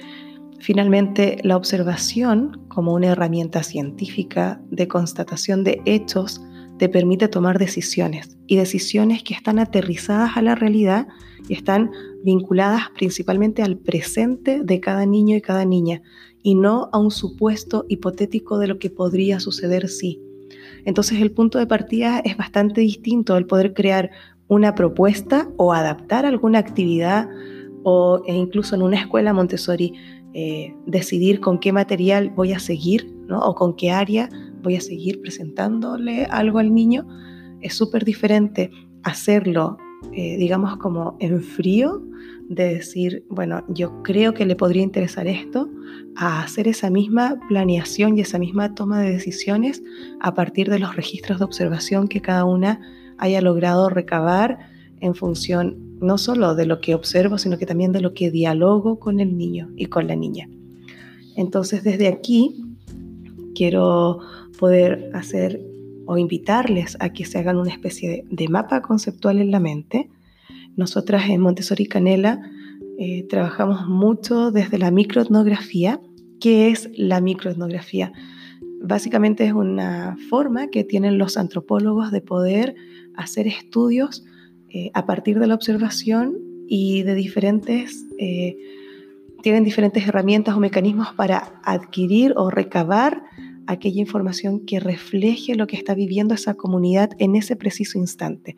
finalmente 0.63 1.39
la 1.43 1.57
observación 1.57 2.63
como 2.69 2.95
una 2.95 3.09
herramienta 3.09 3.65
científica 3.65 4.63
de 4.71 4.87
constatación 4.87 5.65
de 5.65 5.83
hechos 5.85 6.41
te 6.79 6.89
permite 6.89 7.27
tomar 7.27 7.59
decisiones 7.59 8.37
y 8.47 8.57
decisiones 8.57 9.25
que 9.25 9.35
están 9.35 9.59
aterrizadas 9.59 10.37
a 10.37 10.43
la 10.43 10.55
realidad 10.55 11.09
y 11.49 11.55
están 11.55 11.91
vinculadas 12.25 12.91
principalmente 12.95 13.63
al 13.63 13.77
presente 13.77 14.63
de 14.63 14.81
cada 14.81 15.05
niño 15.05 15.37
y 15.37 15.41
cada 15.41 15.65
niña 15.65 16.01
y 16.45 16.55
no 16.55 16.89
a 16.93 16.99
un 16.99 17.11
supuesto 17.11 17.85
hipotético 17.89 18.59
de 18.59 18.69
lo 18.69 18.79
que 18.79 18.89
podría 18.89 19.41
suceder 19.41 19.89
si. 19.89 20.21
Entonces 20.85 21.21
el 21.21 21.33
punto 21.33 21.59
de 21.59 21.67
partida 21.67 22.21
es 22.21 22.37
bastante 22.37 22.81
distinto, 22.81 23.37
el 23.37 23.47
poder 23.47 23.75
crear 23.75 24.11
una 24.47 24.77
propuesta 24.77 25.49
o 25.57 25.73
adaptar 25.73 26.25
alguna 26.25 26.61
actividad 26.61 27.29
o 27.85 28.23
e 28.27 28.35
incluso 28.35 28.77
en 28.77 28.83
una 28.83 29.01
escuela 29.01 29.33
Montessori 29.33 29.95
eh, 30.35 30.75
decidir 30.87 31.41
con 31.41 31.59
qué 31.59 31.73
material 31.73 32.31
voy 32.31 32.53
a 32.53 32.59
seguir 32.59 33.15
¿no? 33.27 33.41
o 33.41 33.55
con 33.55 33.77
qué 33.77 33.91
área 33.91 34.29
voy 34.63 34.77
a 34.77 34.81
seguir 34.81 35.21
presentándole 35.21 36.25
algo 36.27 36.59
al 36.59 36.73
niño, 36.73 37.07
es 37.61 37.75
súper 37.75 38.05
diferente 38.05 38.71
hacerlo, 39.03 39.77
eh, 40.13 40.37
digamos, 40.37 40.77
como 40.77 41.17
en 41.21 41.43
frío, 41.43 42.03
de 42.49 42.75
decir, 42.75 43.25
bueno, 43.29 43.65
yo 43.69 44.03
creo 44.03 44.35
que 44.35 44.47
le 44.47 44.57
podría 44.57 44.83
interesar 44.83 45.27
esto, 45.27 45.69
a 46.17 46.43
hacer 46.43 46.69
esa 46.69 46.91
misma 46.91 47.39
planeación 47.49 48.17
y 48.17 48.21
esa 48.21 48.39
misma 48.39 48.75
toma 48.75 49.01
de 49.01 49.13
decisiones 49.13 49.83
a 50.21 50.35
partir 50.35 50.69
de 50.71 50.79
los 50.79 50.95
registros 50.95 51.39
de 51.39 51.45
observación 51.45 52.09
que 52.09 52.21
cada 52.21 52.45
una 52.45 52.81
haya 53.19 53.41
logrado 53.41 53.89
recabar 53.89 54.59
en 55.01 55.15
función 55.15 55.92
no 56.03 56.19
solo 56.19 56.55
de 56.55 56.67
lo 56.67 56.81
que 56.81 56.95
observo, 56.95 57.39
sino 57.39 57.59
que 57.59 57.67
también 57.67 57.93
de 57.93 58.01
lo 58.01 58.13
que 58.13 58.31
dialogo 58.31 58.99
con 58.99 59.21
el 59.21 59.39
niño 59.39 59.71
y 59.77 59.87
con 59.87 60.07
la 60.07 60.17
niña. 60.17 60.49
Entonces, 61.37 61.83
desde 61.85 62.09
aquí 62.09 62.65
quiero 63.55 64.21
poder 64.59 65.11
hacer 65.15 65.61
o 66.07 66.19
invitarles 66.19 66.97
a 67.01 67.11
que 67.11 67.25
se 67.25 67.39
hagan 67.39 67.57
una 67.57 67.71
especie 67.71 68.25
de, 68.29 68.49
mapa 68.49 68.83
conceptual 68.83 69.39
en 69.39 69.51
la 69.51 69.61
mente. 69.61 70.11
Nosotras 70.77 71.29
en 71.29 71.41
Montessori 71.41 71.87
Canela 71.87 72.43
eh, 72.99 73.25
trabajamos 73.29 73.87
mucho 73.87 74.51
desde 74.51 74.79
la 74.79 74.91
microetnografía. 74.91 76.01
¿Qué 76.41 76.71
es 76.71 76.91
la 76.97 77.21
microetnografía? 77.21 78.13
Básicamente 78.83 79.47
es 79.47 79.53
una 79.53 80.17
forma 80.29 80.69
que 80.69 80.83
tienen 80.83 81.19
los 81.19 81.37
antropólogos 81.37 82.11
de 82.11 82.21
poder 82.21 82.75
hacer 83.15 83.47
estudios 83.47 84.25
eh, 84.73 84.91
a 84.95 85.05
partir 85.05 85.39
de 85.39 85.47
la 85.47 85.55
observación 85.55 86.39
y 86.67 87.03
de 87.03 87.15
diferentes, 87.15 88.07
eh, 88.19 88.57
tienen 89.43 89.65
diferentes 89.65 90.07
herramientas 90.07 90.57
o 90.57 90.61
mecanismos 90.61 91.13
para 91.15 91.61
adquirir 91.63 92.33
o 92.37 92.49
recabar 92.49 93.23
aquella 93.67 94.01
información 94.01 94.65
que 94.65 94.81
refleje 94.81 95.55
lo 95.55 95.67
que 95.67 95.77
está 95.77 95.95
viviendo 95.95 96.35
esa 96.35 96.55
comunidad 96.55 97.11
en 97.19 97.37
ese 97.37 97.57
preciso 97.57 97.99
instante. 97.99 98.57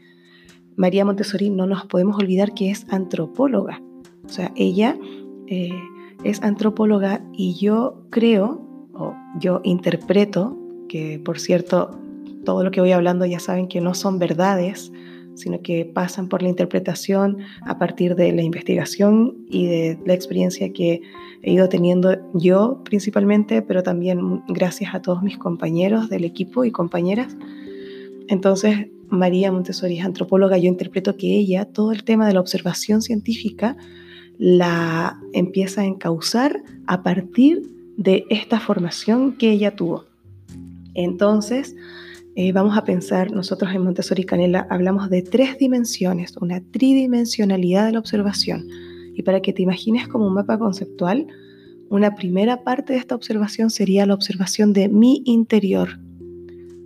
María 0.76 1.04
Montessori 1.04 1.50
no 1.50 1.66
nos 1.66 1.86
podemos 1.86 2.16
olvidar 2.16 2.54
que 2.54 2.70
es 2.70 2.86
antropóloga, 2.90 3.82
o 4.24 4.28
sea, 4.28 4.52
ella 4.56 4.96
eh, 5.46 5.70
es 6.22 6.42
antropóloga 6.42 7.24
y 7.32 7.54
yo 7.54 8.06
creo, 8.10 8.88
o 8.94 9.14
yo 9.40 9.60
interpreto, 9.64 10.56
que 10.88 11.20
por 11.24 11.38
cierto, 11.38 11.90
todo 12.44 12.62
lo 12.62 12.70
que 12.70 12.80
voy 12.80 12.92
hablando 12.92 13.26
ya 13.26 13.40
saben 13.40 13.68
que 13.68 13.80
no 13.80 13.94
son 13.94 14.18
verdades, 14.18 14.92
sino 15.34 15.60
que 15.62 15.84
pasan 15.84 16.28
por 16.28 16.42
la 16.42 16.48
interpretación 16.48 17.38
a 17.62 17.78
partir 17.78 18.14
de 18.14 18.32
la 18.32 18.42
investigación 18.42 19.46
y 19.48 19.66
de 19.66 19.98
la 20.04 20.14
experiencia 20.14 20.72
que 20.72 21.02
he 21.42 21.52
ido 21.52 21.68
teniendo 21.68 22.16
yo 22.34 22.80
principalmente, 22.84 23.62
pero 23.62 23.82
también 23.82 24.42
gracias 24.48 24.94
a 24.94 25.02
todos 25.02 25.22
mis 25.22 25.38
compañeros 25.38 26.08
del 26.08 26.24
equipo 26.24 26.64
y 26.64 26.70
compañeras. 26.70 27.36
Entonces, 28.28 28.88
María 29.08 29.52
Montessori 29.52 29.98
es 29.98 30.04
antropóloga, 30.04 30.56
yo 30.58 30.68
interpreto 30.68 31.16
que 31.16 31.36
ella 31.36 31.66
todo 31.66 31.92
el 31.92 32.04
tema 32.04 32.26
de 32.26 32.34
la 32.34 32.40
observación 32.40 33.02
científica 33.02 33.76
la 34.38 35.20
empieza 35.32 35.82
a 35.82 35.84
encauzar 35.84 36.62
a 36.86 37.02
partir 37.02 37.70
de 37.96 38.24
esta 38.30 38.58
formación 38.58 39.36
que 39.36 39.50
ella 39.50 39.76
tuvo. 39.76 40.04
Entonces, 40.94 41.76
eh, 42.36 42.50
vamos 42.50 42.76
a 42.76 42.82
pensar, 42.82 43.30
nosotros 43.30 43.72
en 43.72 43.82
Montessori 43.84 44.24
Canela 44.24 44.66
hablamos 44.68 45.08
de 45.08 45.22
tres 45.22 45.56
dimensiones, 45.56 46.36
una 46.38 46.60
tridimensionalidad 46.60 47.86
de 47.86 47.92
la 47.92 48.00
observación. 48.00 48.66
Y 49.14 49.22
para 49.22 49.40
que 49.40 49.52
te 49.52 49.62
imagines 49.62 50.08
como 50.08 50.26
un 50.26 50.34
mapa 50.34 50.58
conceptual, 50.58 51.28
una 51.90 52.16
primera 52.16 52.64
parte 52.64 52.94
de 52.94 52.98
esta 52.98 53.14
observación 53.14 53.70
sería 53.70 54.04
la 54.04 54.14
observación 54.14 54.72
de 54.72 54.88
mi 54.88 55.22
interior. 55.26 56.00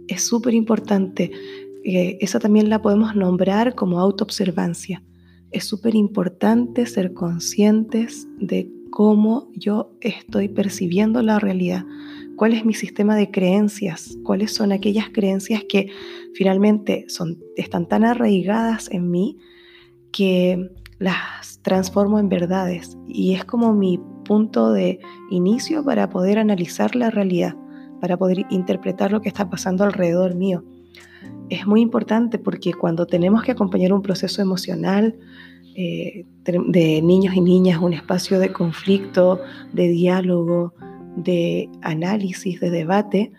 Es 0.07 0.27
súper 0.27 0.53
importante. 0.53 1.31
Eh, 1.83 2.19
esa 2.21 2.39
también 2.39 2.69
la 2.69 2.83
podemos 2.83 3.17
nombrar 3.17 3.75
como 3.75 4.01
autoobservancia. 4.01 5.03
Es 5.51 5.65
súper 5.65 5.95
importante 5.95 6.85
ser 6.85 7.15
conscientes 7.15 8.29
de 8.39 8.71
cómo 8.91 9.51
yo 9.55 9.97
estoy 10.03 10.49
percibiendo 10.49 11.23
la 11.23 11.39
realidad 11.39 11.87
cuál 12.39 12.55
es 12.55 12.65
mi 12.65 12.73
sistema 12.73 13.17
de 13.17 13.31
creencias, 13.31 14.17
cuáles 14.23 14.55
son 14.55 14.71
aquellas 14.71 15.11
creencias 15.11 15.65
que 15.69 15.89
finalmente 16.35 17.05
son, 17.09 17.39
están 17.57 17.87
tan 17.87 18.05
arraigadas 18.05 18.89
en 18.93 19.11
mí 19.11 19.37
que 20.13 20.71
las 20.99 21.61
transformo 21.63 22.19
en 22.19 22.29
verdades 22.29 22.97
y 23.09 23.35
es 23.35 23.45
como 23.45 23.75
mi 23.75 24.01
punto 24.25 24.73
de 24.73 25.01
inicio 25.31 25.85
para 25.85 26.09
poder 26.11 26.39
analizar 26.39 26.95
la 26.95 27.11
realidad, 27.11 27.57
para 28.01 28.17
poder 28.17 28.47
interpretar 28.51 29.11
lo 29.11 29.21
que 29.21 29.29
está 29.29 29.51
pasando 29.51 29.85
alrededor 29.85 30.37
mío. 30.37 30.65
es 31.51 31.67
muy 31.67 31.81
importante 31.81 32.39
porque 32.39 32.73
cuando 32.73 33.07
tenemos 33.07 33.43
que 33.43 33.53
acompañar 33.53 33.93
un 33.93 34.03
proceso 34.03 34.41
emocional 34.41 35.19
eh, 35.75 36.25
de 36.45 37.03
niños 37.03 37.35
y 37.35 37.41
niñas, 37.41 37.81
un 37.81 37.95
espacio 37.95 38.39
de 38.39 38.53
conflicto, 38.53 39.41
de 39.73 39.89
diálogo, 39.89 40.75
de 41.23 41.69
análisis, 41.83 42.61
de 42.61 42.71
debate, 42.71 43.33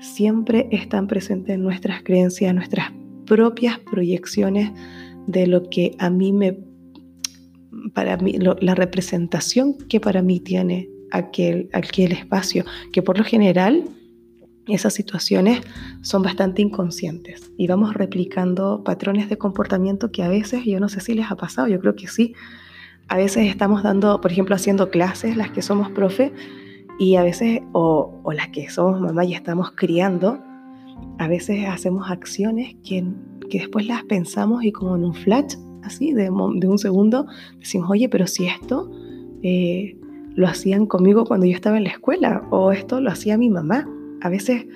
siempre 0.00 0.68
están 0.70 1.06
presentes 1.06 1.58
nuestras 1.58 2.02
creencias, 2.02 2.54
nuestras 2.54 2.92
propias 3.26 3.78
proyecciones 3.78 4.70
de 5.26 5.46
lo 5.46 5.68
que 5.70 5.94
a 5.98 6.10
mí 6.10 6.32
me, 6.32 6.58
para 7.94 8.16
mí, 8.16 8.38
la 8.38 8.74
representación 8.74 9.76
que 9.88 10.00
para 10.00 10.22
mí 10.22 10.40
tiene 10.40 10.88
aquel, 11.10 11.68
aquel 11.72 12.12
espacio, 12.12 12.64
que 12.92 13.02
por 13.02 13.18
lo 13.18 13.24
general 13.24 13.84
esas 14.66 14.94
situaciones 14.94 15.60
son 16.02 16.22
bastante 16.22 16.62
inconscientes 16.62 17.50
y 17.56 17.66
vamos 17.66 17.94
replicando 17.94 18.82
patrones 18.84 19.28
de 19.28 19.36
comportamiento 19.36 20.12
que 20.12 20.22
a 20.22 20.28
veces, 20.28 20.64
yo 20.64 20.80
no 20.80 20.88
sé 20.88 21.00
si 21.00 21.14
les 21.14 21.30
ha 21.30 21.36
pasado, 21.36 21.68
yo 21.68 21.80
creo 21.80 21.94
que 21.96 22.08
sí, 22.08 22.34
a 23.08 23.16
veces 23.16 23.48
estamos 23.48 23.82
dando, 23.82 24.20
por 24.20 24.32
ejemplo, 24.32 24.54
haciendo 24.54 24.90
clases, 24.90 25.36
las 25.36 25.50
que 25.50 25.62
somos 25.62 25.90
profe, 25.90 26.32
y 27.02 27.16
a 27.16 27.22
veces, 27.22 27.60
o, 27.72 28.22
las 28.32 28.48
que 28.48 28.68
somos 28.70 29.00
mamá 29.00 29.24
y 29.24 29.34
estamos 29.34 29.72
criando, 29.72 30.38
a 31.18 31.28
veces 31.28 31.66
hacemos 31.68 32.10
acciones 32.10 32.76
que, 32.84 33.04
que 33.50 33.58
después 33.58 33.86
las 33.86 34.04
pensamos 34.04 34.64
y 34.64 34.72
como 34.72 34.96
en 34.96 35.04
un 35.04 35.14
flash, 35.14 35.56
así, 35.82 36.12
de, 36.12 36.24
de 36.24 36.68
un 36.68 36.78
segundo, 36.78 37.26
decimos, 37.58 37.90
oye, 37.90 38.08
pero 38.08 38.26
si 38.26 38.46
esto 38.46 38.90
eh, 39.42 39.98
lo 40.34 40.46
hacían 40.46 40.86
conmigo 40.86 41.24
cuando 41.24 41.46
yo 41.46 41.54
estaba 41.54 41.76
en 41.76 41.84
la 41.84 41.90
escuela, 41.90 42.46
o 42.50 42.72
esto 42.72 43.00
lo 43.00 43.10
hacía 43.10 43.36
mi 43.36 43.50
mamá 43.50 43.86
a 44.22 44.28
veces 44.28 44.66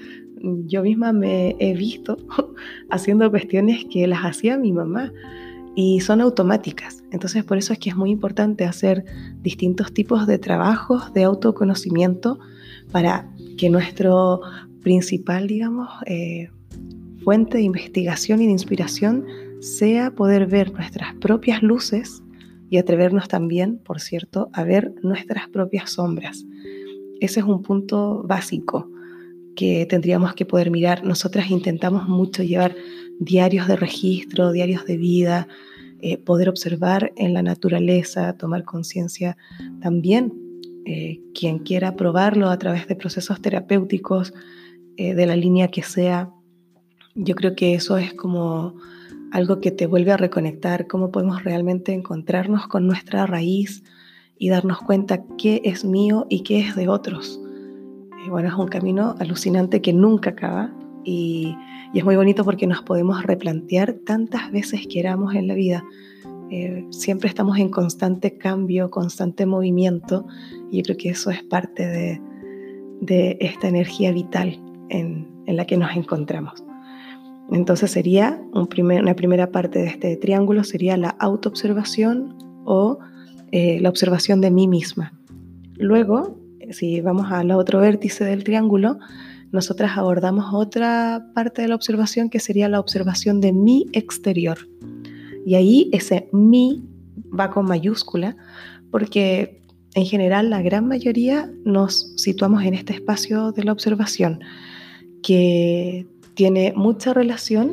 yo 0.42 0.82
misma 0.82 1.12
me 1.12 1.56
he 1.58 1.74
visto 1.74 2.18
haciendo 2.90 3.30
cuestiones 3.30 3.86
que 3.90 4.06
las 4.06 4.20
hacía 4.20 4.58
mi 4.58 4.72
mamá 4.72 5.12
y 5.76 6.00
son 6.00 6.22
automáticas. 6.22 7.04
Entonces 7.12 7.44
por 7.44 7.58
eso 7.58 7.72
es 7.72 7.78
que 7.78 7.90
es 7.90 7.96
muy 7.96 8.10
importante 8.10 8.64
hacer 8.64 9.04
distintos 9.42 9.92
tipos 9.92 10.26
de 10.26 10.38
trabajos 10.38 11.12
de 11.12 11.22
autoconocimiento 11.22 12.40
para 12.90 13.30
que 13.58 13.68
nuestro 13.68 14.40
principal, 14.82 15.46
digamos, 15.46 15.88
eh, 16.06 16.50
fuente 17.22 17.58
de 17.58 17.64
investigación 17.64 18.40
y 18.40 18.46
de 18.46 18.52
inspiración 18.52 19.26
sea 19.60 20.12
poder 20.12 20.46
ver 20.46 20.72
nuestras 20.72 21.14
propias 21.16 21.62
luces 21.62 22.22
y 22.70 22.78
atrevernos 22.78 23.28
también, 23.28 23.78
por 23.78 24.00
cierto, 24.00 24.48
a 24.52 24.64
ver 24.64 24.94
nuestras 25.02 25.48
propias 25.48 25.90
sombras. 25.90 26.44
Ese 27.20 27.40
es 27.40 27.46
un 27.46 27.62
punto 27.62 28.22
básico 28.26 28.90
que 29.54 29.86
tendríamos 29.86 30.34
que 30.34 30.46
poder 30.46 30.70
mirar. 30.70 31.04
Nosotras 31.04 31.50
intentamos 31.50 32.08
mucho 32.08 32.42
llevar 32.42 32.76
diarios 33.18 33.68
de 33.68 33.76
registro, 33.76 34.52
diarios 34.52 34.84
de 34.84 34.96
vida, 34.96 35.48
eh, 36.00 36.18
poder 36.18 36.48
observar 36.48 37.12
en 37.16 37.32
la 37.34 37.42
naturaleza, 37.42 38.32
tomar 38.34 38.64
conciencia 38.64 39.36
también. 39.80 40.32
Eh, 40.84 41.20
quien 41.34 41.58
quiera 41.58 41.96
probarlo 41.96 42.48
a 42.48 42.58
través 42.58 42.86
de 42.86 42.94
procesos 42.94 43.40
terapéuticos, 43.40 44.32
eh, 44.96 45.14
de 45.14 45.26
la 45.26 45.34
línea 45.34 45.68
que 45.68 45.82
sea, 45.82 46.30
yo 47.14 47.34
creo 47.34 47.56
que 47.56 47.74
eso 47.74 47.98
es 47.98 48.14
como 48.14 48.76
algo 49.32 49.60
que 49.60 49.72
te 49.72 49.86
vuelve 49.86 50.12
a 50.12 50.16
reconectar, 50.16 50.86
cómo 50.86 51.10
podemos 51.10 51.42
realmente 51.42 51.92
encontrarnos 51.92 52.68
con 52.68 52.86
nuestra 52.86 53.26
raíz 53.26 53.82
y 54.38 54.48
darnos 54.48 54.78
cuenta 54.78 55.24
qué 55.36 55.60
es 55.64 55.84
mío 55.84 56.26
y 56.30 56.44
qué 56.44 56.60
es 56.60 56.76
de 56.76 56.88
otros 56.88 57.40
bueno, 58.28 58.48
es 58.48 58.54
un 58.54 58.68
camino 58.68 59.14
alucinante 59.18 59.80
que 59.80 59.92
nunca 59.92 60.30
acaba 60.30 60.72
y, 61.06 61.56
es 61.94 62.04
muy 62.04 62.16
bonito 62.16 62.44
porque 62.44 62.66
nos 62.66 62.82
podemos 62.82 63.22
replantear 63.22 63.94
tantas 64.04 64.50
veces 64.50 64.86
que 64.86 65.00
éramos 65.00 65.34
en 65.34 65.48
la 65.48 65.54
vida. 65.54 65.84
Eh, 66.50 66.84
siempre 66.90 67.28
estamos 67.28 67.58
en 67.58 67.70
constante 67.70 68.36
cambio, 68.36 68.90
constante 68.90 69.46
movimiento 69.46 70.26
y 70.70 70.78
yo 70.78 70.82
creo 70.82 70.96
que 70.98 71.08
eso 71.10 71.30
es 71.30 71.42
parte 71.42 71.86
de, 71.86 72.20
esta 73.40 73.68
energía 73.68 74.12
vital 74.12 74.60
en, 74.90 75.28
la 75.46 75.64
que 75.64 75.76
nos 75.76 75.96
encontramos. 75.96 76.64
Entonces 77.50 77.92
sería 77.92 78.42
una 78.52 79.14
primera 79.14 79.52
parte 79.52 79.78
de 79.78 79.86
este 79.86 80.16
triángulo, 80.16 80.64
sería 80.64 80.96
la 80.96 81.10
autoobservación 81.10 82.36
o 82.64 82.98
eh, 83.52 83.78
la 83.80 83.88
observación 83.88 84.40
de 84.40 84.50
mí 84.50 84.66
misma. 84.66 85.12
Luego 85.76 86.36
si 86.72 87.00
vamos 87.00 87.30
al 87.30 87.50
otro 87.52 87.80
vértice 87.80 88.24
del 88.24 88.44
triángulo, 88.44 88.98
nosotras 89.56 89.96
abordamos 89.96 90.54
otra 90.54 91.30
parte 91.34 91.62
de 91.62 91.68
la 91.68 91.74
observación 91.74 92.30
que 92.30 92.38
sería 92.38 92.68
la 92.68 92.78
observación 92.78 93.40
de 93.40 93.52
mi 93.52 93.86
exterior. 93.92 94.58
Y 95.44 95.54
ahí 95.56 95.90
ese 95.92 96.28
mi 96.32 96.84
va 97.38 97.50
con 97.50 97.66
mayúscula 97.66 98.36
porque 98.90 99.62
en 99.94 100.06
general 100.06 100.50
la 100.50 100.62
gran 100.62 100.86
mayoría 100.86 101.50
nos 101.64 102.12
situamos 102.16 102.62
en 102.64 102.74
este 102.74 102.92
espacio 102.92 103.50
de 103.52 103.64
la 103.64 103.72
observación 103.72 104.40
que 105.22 106.06
tiene 106.34 106.72
mucha 106.76 107.14
relación 107.14 107.72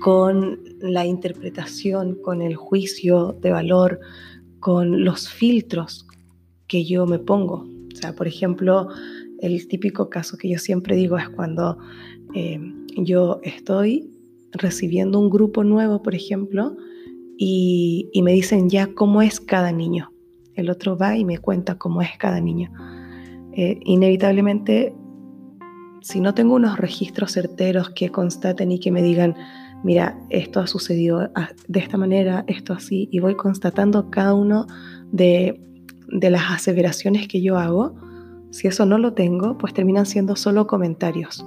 con 0.00 0.60
la 0.80 1.04
interpretación, 1.04 2.16
con 2.22 2.40
el 2.42 2.54
juicio 2.54 3.36
de 3.42 3.50
valor, 3.50 3.98
con 4.60 5.04
los 5.04 5.28
filtros 5.28 6.06
que 6.68 6.84
yo 6.84 7.06
me 7.06 7.18
pongo 7.18 7.66
o 7.96 7.98
sea, 7.98 8.12
por 8.12 8.28
ejemplo, 8.28 8.88
el 9.40 9.68
típico 9.68 10.08
caso 10.10 10.36
que 10.36 10.48
yo 10.48 10.58
siempre 10.58 10.96
digo 10.96 11.18
es 11.18 11.28
cuando 11.28 11.78
eh, 12.34 12.60
yo 12.96 13.40
estoy 13.42 14.10
recibiendo 14.52 15.20
un 15.20 15.30
grupo 15.30 15.64
nuevo, 15.64 16.02
por 16.02 16.14
ejemplo, 16.14 16.76
y, 17.38 18.10
me 18.22 18.32
dicen 18.32 18.70
ya 18.70 18.88
cómo 18.94 19.20
es 19.22 19.40
cada 19.40 19.72
niño. 19.72 20.10
El 20.54 20.70
otro 20.70 20.96
va 20.96 21.16
y 21.16 21.24
me 21.24 21.38
cuenta 21.38 21.76
cómo 21.76 22.00
es 22.00 22.10
cada 22.18 22.40
niño. 22.40 22.70
Eh, 23.52 23.78
inevitablemente, 23.84 24.94
si 26.00 26.20
no 26.20 26.34
tengo 26.34 26.54
unos 26.54 26.78
registros 26.78 27.32
certeros 27.32 27.90
que 27.90 28.10
constaten 28.10 28.72
y 28.72 28.80
que 28.80 28.90
me 28.90 29.02
digan, 29.02 29.34
mira, 29.84 30.18
esto 30.30 30.60
ha 30.60 30.66
sucedido 30.66 31.30
de 31.68 31.80
esta 31.80 31.98
manera, 31.98 32.44
esto 32.46 32.72
así, 32.72 33.08
y 33.12 33.20
voy 33.20 33.34
constatando 33.34 34.10
cada 34.10 34.32
uno 34.32 34.66
de 35.12 35.60
las 36.08 36.50
aseveraciones 36.50 37.28
que 37.28 37.42
yo 37.42 37.58
hago, 37.58 37.94
si 38.50 38.68
eso 38.68 38.86
no 38.86 38.98
lo 38.98 39.12
tengo, 39.12 39.58
pues 39.58 39.74
terminan 39.74 40.06
siendo 40.06 40.36
solo 40.36 40.66
comentarios. 40.66 41.44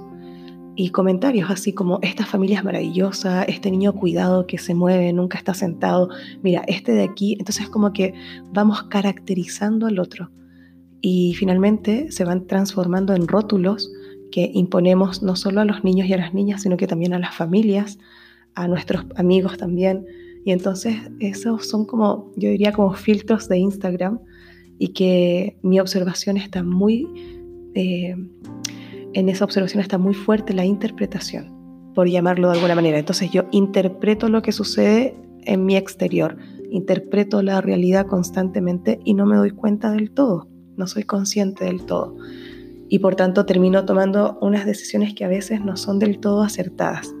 Y 0.76 0.90
comentarios 0.90 1.50
así 1.50 1.72
como, 1.72 1.98
esta 2.02 2.24
familia 2.24 2.58
es 2.58 2.64
maravillosa, 2.64 3.42
este 3.42 3.70
niño 3.70 3.92
cuidado 3.92 4.46
que 4.46 4.56
se 4.56 4.74
mueve, 4.74 5.12
nunca 5.12 5.36
está 5.36 5.52
sentado, 5.52 6.08
mira, 6.42 6.62
este 6.68 6.92
de 6.92 7.02
aquí, 7.02 7.36
entonces 7.38 7.68
como 7.68 7.92
que 7.92 8.14
vamos 8.52 8.84
caracterizando 8.84 9.86
al 9.86 9.98
otro. 9.98 10.30
Y 11.00 11.34
finalmente 11.34 12.10
se 12.12 12.24
van 12.24 12.46
transformando 12.46 13.14
en 13.14 13.26
rótulos 13.26 13.90
que 14.30 14.50
imponemos 14.54 15.22
no 15.22 15.36
solo 15.36 15.60
a 15.60 15.64
los 15.64 15.82
niños 15.82 16.08
y 16.08 16.12
a 16.12 16.18
las 16.18 16.34
niñas, 16.34 16.62
sino 16.62 16.76
que 16.76 16.86
también 16.86 17.14
a 17.14 17.18
las 17.18 17.34
familias, 17.34 17.98
a 18.54 18.68
nuestros 18.68 19.04
amigos 19.16 19.58
también. 19.58 20.06
Y 20.44 20.52
entonces 20.52 20.96
esos 21.18 21.66
son 21.68 21.84
como, 21.84 22.32
yo 22.36 22.48
diría 22.48 22.72
como 22.72 22.94
filtros 22.94 23.48
de 23.48 23.58
Instagram 23.58 24.20
y 24.80 24.88
que 24.88 25.58
mi 25.62 25.78
observación 25.78 26.38
está 26.38 26.62
muy, 26.62 27.06
eh, 27.74 28.16
en 29.12 29.28
esa 29.28 29.44
observación 29.44 29.82
está 29.82 29.98
muy 29.98 30.14
fuerte 30.14 30.54
la 30.54 30.64
interpretación, 30.64 31.92
por 31.94 32.08
llamarlo 32.08 32.48
de 32.48 32.54
alguna 32.54 32.74
manera. 32.74 32.98
Entonces 32.98 33.30
yo 33.30 33.44
interpreto 33.52 34.30
lo 34.30 34.40
que 34.40 34.52
sucede 34.52 35.14
en 35.44 35.66
mi 35.66 35.76
exterior, 35.76 36.38
interpreto 36.70 37.42
la 37.42 37.60
realidad 37.60 38.06
constantemente 38.06 38.98
y 39.04 39.12
no 39.12 39.26
me 39.26 39.36
doy 39.36 39.50
cuenta 39.50 39.92
del 39.92 40.12
todo, 40.12 40.48
no 40.78 40.86
soy 40.86 41.02
consciente 41.02 41.66
del 41.66 41.84
todo. 41.84 42.16
Y 42.88 43.00
por 43.00 43.16
tanto 43.16 43.44
termino 43.44 43.84
tomando 43.84 44.38
unas 44.40 44.64
decisiones 44.64 45.12
que 45.12 45.26
a 45.26 45.28
veces 45.28 45.62
no 45.62 45.76
son 45.76 45.98
del 45.98 46.20
todo 46.20 46.42
acertadas. 46.42 47.14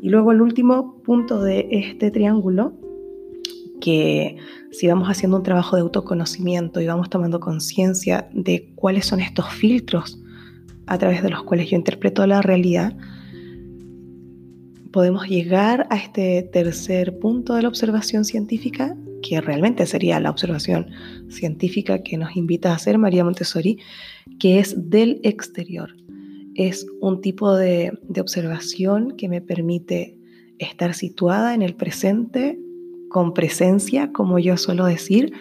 Y 0.00 0.08
luego 0.08 0.32
el 0.32 0.40
último 0.40 1.02
punto 1.02 1.42
de 1.42 1.68
este 1.70 2.10
triángulo 2.10 2.72
que 3.80 4.36
si 4.70 4.86
vamos 4.86 5.08
haciendo 5.08 5.38
un 5.38 5.42
trabajo 5.42 5.76
de 5.76 5.82
autoconocimiento 5.82 6.80
y 6.80 6.86
vamos 6.86 7.10
tomando 7.10 7.40
conciencia 7.40 8.28
de 8.32 8.72
cuáles 8.76 9.06
son 9.06 9.20
estos 9.20 9.48
filtros 9.52 10.20
a 10.86 10.98
través 10.98 11.22
de 11.22 11.30
los 11.30 11.42
cuales 11.44 11.70
yo 11.70 11.76
interpreto 11.76 12.26
la 12.26 12.42
realidad, 12.42 12.96
podemos 14.92 15.28
llegar 15.28 15.86
a 15.90 15.96
este 15.96 16.42
tercer 16.52 17.18
punto 17.18 17.54
de 17.54 17.62
la 17.62 17.68
observación 17.68 18.24
científica, 18.24 18.96
que 19.22 19.40
realmente 19.40 19.86
sería 19.86 20.18
la 20.18 20.30
observación 20.30 20.88
científica 21.28 22.02
que 22.02 22.16
nos 22.16 22.36
invita 22.36 22.72
a 22.72 22.74
hacer 22.74 22.98
María 22.98 23.24
Montessori, 23.24 23.78
que 24.38 24.58
es 24.58 24.90
del 24.90 25.20
exterior. 25.22 25.94
Es 26.54 26.86
un 27.00 27.20
tipo 27.20 27.54
de, 27.54 27.92
de 28.02 28.20
observación 28.20 29.16
que 29.16 29.28
me 29.28 29.40
permite 29.40 30.16
estar 30.58 30.94
situada 30.94 31.54
en 31.54 31.62
el 31.62 31.74
presente 31.74 32.58
con 33.10 33.34
presencia, 33.34 34.12
como 34.12 34.38
yo 34.38 34.56
suelo 34.56 34.86
decir, 34.86 35.34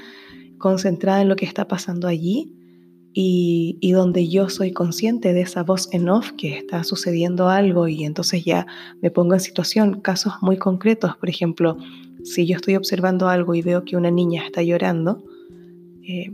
concentrada 0.58 1.22
en 1.22 1.30
lo 1.30 1.38
que 1.38 1.46
está 1.46 1.70
pasando 1.70 2.10
allí 2.10 2.54
y, 3.14 3.92
donde 3.94 4.28
yo 4.28 4.50
soy 4.50 4.72
consciente 4.72 5.34
de 5.34 5.42
esa 5.42 5.64
voz 5.64 5.88
en 5.94 6.10
off 6.10 6.32
que 6.34 6.58
está 6.58 6.84
sucediendo 6.84 7.50
algo 7.50 7.88
y 7.88 8.04
entonces 8.04 8.44
ya 8.44 8.68
me 9.02 9.12
pongo 9.12 9.34
en 9.34 9.40
situación, 9.40 10.02
casos 10.02 10.34
muy 10.42 10.58
concretos, 10.58 11.16
por 11.18 11.30
ejemplo, 11.30 11.78
si 12.24 12.46
yo 12.46 12.58
estoy 12.58 12.76
observando 12.76 13.30
algo 13.30 13.56
y 13.56 13.62
veo 13.62 13.86
que 13.86 13.96
una 13.96 14.12
niña 14.12 14.44
está 14.46 14.62
llorando, 14.62 15.24
eh, 16.04 16.32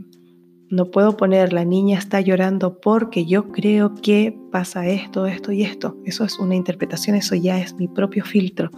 no 0.68 0.90
puedo 0.90 1.16
poner 1.16 1.52
la 1.52 1.64
niña 1.64 1.98
está 1.98 2.20
llorando 2.20 2.80
porque 2.80 3.24
yo 3.24 3.52
creo 3.52 3.94
que 3.94 4.36
pasa 4.50 4.88
esto, 4.88 5.26
esto 5.26 5.52
y 5.52 5.62
esto. 5.62 5.96
Eso 6.04 6.24
es 6.24 6.38
una 6.40 6.56
interpretación, 6.56 7.14
eso 7.16 7.36
ya 7.36 7.60
es 7.60 7.74
mi 7.74 7.86
propio 7.86 8.24
filtro, 8.24 8.70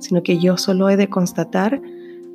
sino 0.00 0.22
que 0.22 0.38
yo 0.38 0.56
solo 0.56 0.90
he 0.90 0.96
de 0.96 1.08
constatar 1.08 1.80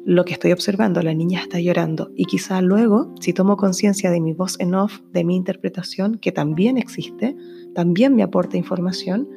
lo 0.05 0.23
que 0.23 0.33
estoy 0.33 0.51
observando, 0.51 1.01
la 1.01 1.15
niña 1.15 1.41
está 1.41 1.59
llorando 1.59 2.11
y 2.15 2.25
quizá 2.25 2.61
luego, 2.61 3.11
si 3.19 3.33
tomo 3.33 3.57
conciencia 3.57 4.11
de 4.11 4.21
mi 4.21 4.33
voz 4.33 4.59
en 4.59 4.75
off, 4.75 4.99
de 5.11 5.23
mi 5.23 5.35
interpretación, 5.35 6.19
que 6.19 6.31
también 6.31 6.77
existe, 6.77 7.35
también 7.73 8.15
me 8.15 8.21
aporta 8.21 8.55
información, 8.55 9.27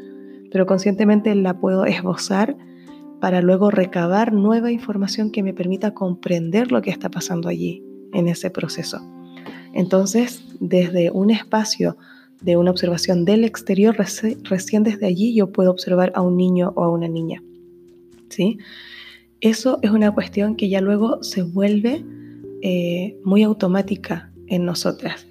pero 0.50 0.66
conscientemente 0.66 1.34
la 1.34 1.58
puedo 1.58 1.86
esbozar 1.86 2.56
para 3.18 3.40
luego 3.40 3.70
recabar 3.70 4.32
nueva 4.32 4.70
información 4.70 5.32
que 5.32 5.42
me 5.42 5.54
permita 5.54 5.94
comprender 5.94 6.70
lo 6.70 6.82
que 6.82 6.90
está 6.90 7.08
pasando 7.08 7.48
allí 7.48 7.82
en 8.12 8.28
ese 8.28 8.50
proceso. 8.50 9.00
Entonces, 9.72 10.44
desde 10.60 11.10
un 11.10 11.30
espacio 11.30 11.96
de 12.42 12.56
una 12.56 12.70
observación 12.70 13.24
del 13.24 13.44
exterior, 13.44 13.96
recién 13.96 14.82
desde 14.82 15.06
allí 15.06 15.34
yo 15.34 15.50
puedo 15.50 15.70
observar 15.70 16.12
a 16.14 16.20
un 16.20 16.36
niño 16.36 16.72
o 16.76 16.84
a 16.84 16.90
una 16.90 17.08
niña. 17.08 17.42
¿Sí? 18.28 18.58
Eso 19.40 19.78
es 19.82 19.90
una 19.90 20.12
cuestión 20.12 20.56
que 20.56 20.68
ya 20.68 20.80
luego 20.80 21.22
se 21.22 21.42
vuelve 21.42 22.04
eh, 22.62 23.16
muy 23.24 23.42
automática 23.44 24.32
en 24.48 24.64
nosotras. 24.64 25.28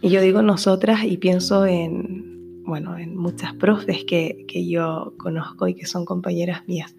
Y 0.00 0.08
yo 0.08 0.20
digo 0.20 0.42
nosotras 0.42 1.04
y 1.04 1.18
pienso 1.18 1.66
en, 1.66 2.64
bueno, 2.64 2.96
en 2.96 3.16
muchas 3.16 3.54
profes 3.54 4.04
que, 4.04 4.44
que 4.48 4.66
yo 4.66 5.14
conozco 5.18 5.68
y 5.68 5.74
que 5.74 5.86
son 5.86 6.04
compañeras 6.04 6.66
mías. 6.66 6.94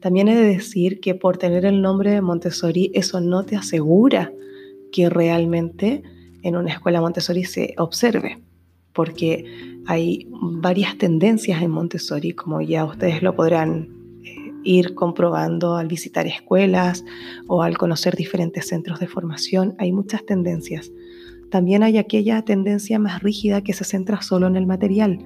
También 0.00 0.28
he 0.28 0.36
de 0.36 0.44
decir 0.44 1.00
que 1.00 1.14
por 1.14 1.38
tener 1.38 1.64
el 1.64 1.80
nombre 1.80 2.10
de 2.10 2.20
Montessori, 2.20 2.90
eso 2.94 3.20
no 3.20 3.44
te 3.44 3.56
asegura 3.56 4.32
que 4.92 5.08
realmente 5.08 6.02
en 6.42 6.56
una 6.56 6.72
escuela 6.72 7.00
Montessori 7.00 7.44
se 7.44 7.74
observe, 7.78 8.38
porque 8.92 9.80
hay 9.86 10.28
varias 10.30 10.98
tendencias 10.98 11.62
en 11.62 11.70
Montessori, 11.70 12.32
como 12.32 12.60
ya 12.60 12.84
ustedes 12.84 13.22
lo 13.22 13.34
podrán 13.34 14.03
ir 14.64 14.94
comprobando 14.94 15.76
al 15.76 15.88
visitar 15.88 16.26
escuelas 16.26 17.04
o 17.46 17.62
al 17.62 17.78
conocer 17.78 18.16
diferentes 18.16 18.68
centros 18.68 18.98
de 19.00 19.06
formación. 19.06 19.74
Hay 19.78 19.92
muchas 19.92 20.24
tendencias. 20.24 20.90
También 21.50 21.82
hay 21.82 21.98
aquella 21.98 22.42
tendencia 22.42 22.98
más 22.98 23.22
rígida 23.22 23.62
que 23.62 23.74
se 23.74 23.84
centra 23.84 24.22
solo 24.22 24.46
en 24.46 24.56
el 24.56 24.66
material. 24.66 25.18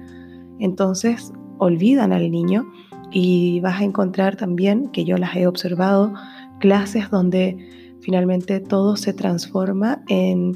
Entonces, 0.59 1.33
olvidan 1.57 2.13
al 2.13 2.29
niño 2.29 2.71
y 3.11 3.59
vas 3.61 3.81
a 3.81 3.83
encontrar 3.83 4.35
también, 4.35 4.89
que 4.89 5.05
yo 5.05 5.17
las 5.17 5.35
he 5.35 5.47
observado, 5.47 6.13
clases 6.59 7.09
donde 7.09 7.57
finalmente 8.01 8.59
todo 8.59 8.95
se 8.95 9.13
transforma 9.13 10.03
en 10.07 10.53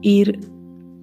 ir 0.00 0.40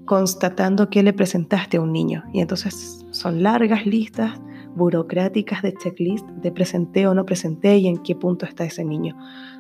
constatando 0.06 0.90
qué 0.90 1.04
le 1.04 1.14
presentaste 1.14 1.78
a 1.78 1.82
un 1.82 1.92
niño. 1.92 2.24
Y 2.34 2.40
entonces 2.40 3.06
son 3.12 3.44
largas 3.44 3.86
listas 3.86 4.40
burocráticas 4.78 5.62
de 5.62 5.74
checklist 5.74 6.28
de 6.30 6.52
presenté 6.52 7.08
o 7.08 7.14
no 7.14 7.26
presenté 7.26 7.78
y 7.78 7.88
en 7.88 7.98
qué 7.98 8.16
punto 8.16 8.46
está 8.46 8.64
ese 8.64 8.86
niño 8.86 9.18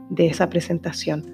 de 0.09 0.27
esa 0.27 0.49
presentación. 0.49 1.25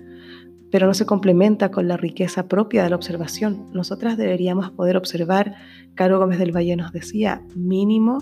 Pero 0.71 0.87
no 0.87 0.93
se 0.95 1.05
complementa 1.05 1.69
con 1.69 1.87
la 1.87 1.97
riqueza 1.97 2.47
propia 2.47 2.83
de 2.83 2.89
la 2.89 2.95
observación. 2.95 3.67
Nosotras 3.73 4.17
deberíamos 4.17 4.71
poder 4.71 4.97
observar, 4.97 5.55
Caro 5.93 6.17
Gómez 6.17 6.39
del 6.39 6.55
Valle 6.55 6.75
nos 6.75 6.91
decía, 6.91 7.43
mínimo 7.55 8.19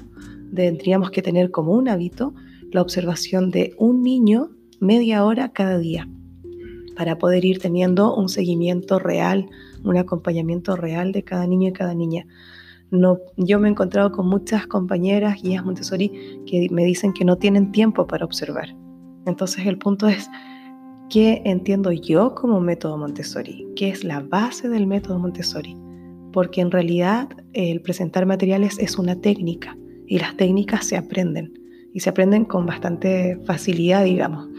tendríamos 0.54 1.12
que 1.12 1.22
tener 1.22 1.50
como 1.52 1.72
un 1.74 1.88
hábito 1.88 2.34
la 2.72 2.82
observación 2.82 3.52
de 3.52 3.74
un 3.78 4.02
niño 4.02 4.50
media 4.80 5.24
hora 5.24 5.50
cada 5.50 5.78
día 5.78 6.10
para 6.96 7.18
poder 7.18 7.46
ir 7.46 7.60
teniendo 7.60 8.16
un 8.16 8.30
seguimiento 8.30 9.00
real, 9.00 9.50
un 9.84 9.98
acompañamiento 9.98 10.76
real 10.76 11.12
de 11.12 11.24
cada 11.24 11.48
niño 11.48 11.70
y 11.70 11.74
cada 11.74 11.94
niña. 11.94 12.28
No, 12.92 13.20
yo 13.38 13.58
me 13.58 13.70
he 13.70 13.72
encontrado 13.72 14.12
con 14.12 14.28
muchas 14.28 14.68
compañeras, 14.68 15.42
guías 15.42 15.64
Montessori, 15.64 16.12
que 16.46 16.68
me 16.72 16.84
dicen 16.84 17.14
que 17.14 17.24
no 17.24 17.38
tienen 17.38 17.72
tiempo 17.72 18.06
para 18.06 18.26
observar. 18.26 18.76
Entonces 19.26 19.66
el 19.66 19.78
punto 19.78 20.10
es, 20.10 20.30
¿qué 21.10 21.42
entiendo 21.46 21.94
yo 21.94 22.36
como 22.36 22.60
método 22.60 22.98
Montessori? 22.98 23.66
¿Qué 23.78 23.90
es 23.90 24.04
la 24.04 24.20
base 24.20 24.68
del 24.68 24.88
método 24.88 25.20
Montessori? 25.20 25.78
Porque 26.34 26.60
en 26.60 26.70
realidad 26.70 27.30
el 27.54 27.82
presentar 27.82 28.26
materiales 28.26 28.78
es 28.78 28.98
una 28.98 29.16
técnica 29.16 29.78
y 30.06 30.20
las 30.20 30.36
técnicas 30.36 30.86
se 30.86 30.98
aprenden 30.98 31.54
y 31.94 32.02
se 32.02 32.10
aprenden 32.10 32.44
con 32.44 32.66
bastante 32.66 33.40
facilidad, 33.46 34.04
digamos. 34.04 34.50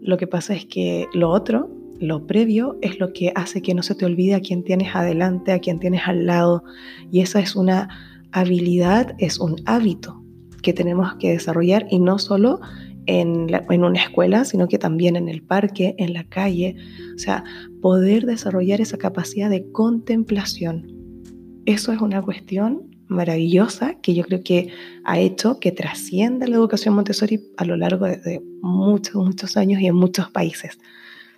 Lo 0.00 0.16
que 0.16 0.28
pasa 0.28 0.54
es 0.54 0.66
que 0.66 1.06
lo 1.12 1.30
otro 1.30 1.70
lo 2.00 2.26
previo 2.26 2.78
es 2.82 2.98
lo 2.98 3.12
que 3.12 3.32
hace 3.34 3.62
que 3.62 3.74
no 3.74 3.82
se 3.82 3.94
te 3.94 4.04
olvide 4.04 4.34
a 4.34 4.40
quien 4.40 4.64
tienes 4.64 4.94
adelante, 4.94 5.52
a 5.52 5.58
quien 5.58 5.78
tienes 5.78 6.02
al 6.06 6.26
lado. 6.26 6.64
Y 7.10 7.20
esa 7.20 7.40
es 7.40 7.56
una 7.56 7.88
habilidad, 8.32 9.14
es 9.18 9.38
un 9.38 9.56
hábito 9.66 10.22
que 10.62 10.72
tenemos 10.72 11.14
que 11.16 11.30
desarrollar 11.30 11.86
y 11.90 12.00
no 12.00 12.18
solo 12.18 12.60
en, 13.06 13.50
una 13.68 14.00
escuela, 14.00 14.44
sino 14.44 14.66
que 14.66 14.78
también 14.78 15.16
en 15.16 15.28
el 15.28 15.42
parque, 15.42 15.94
en 15.98 16.14
la 16.14 16.24
calle. 16.24 16.76
O 17.14 17.18
sea, 17.18 17.44
poder 17.80 18.24
desarrollar 18.26 18.80
esa 18.80 18.98
capacidad 18.98 19.50
de 19.50 19.70
contemplación. 19.70 20.90
Eso 21.66 21.92
es 21.92 22.00
una 22.00 22.22
cuestión 22.22 22.90
maravillosa 23.06 24.00
que 24.00 24.14
yo 24.14 24.24
creo 24.24 24.42
que 24.42 24.68
ha 25.04 25.18
hecho 25.18 25.60
que 25.60 25.70
trascienda 25.70 26.46
la 26.46 26.56
educación 26.56 26.94
Montessori 26.94 27.40
a 27.56 27.64
lo 27.64 27.76
largo 27.76 28.06
de 28.06 28.42
muchos, 28.62 29.14
muchos 29.14 29.56
años 29.56 29.80
y 29.80 29.86
en 29.86 29.94
muchos 29.94 30.30
países. 30.30 30.78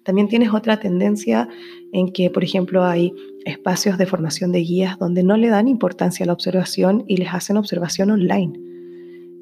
También 0.06 0.28
tienes 0.28 0.54
otra 0.54 0.78
tendencia 0.78 1.48
en 1.92 2.12
que, 2.12 2.30
por 2.30 2.44
ejemplo, 2.44 2.84
hay 2.84 3.12
espacios 3.44 3.98
de 3.98 4.06
formación 4.06 4.52
de 4.52 4.60
guías 4.60 4.96
donde 5.00 5.24
no 5.24 5.36
le 5.36 5.48
dan 5.48 5.66
importancia 5.66 6.22
a 6.22 6.28
la 6.28 6.32
observación 6.32 7.04
y 7.08 7.16
les 7.16 7.34
hacen 7.34 7.56
observación 7.56 8.12
online. 8.12 8.52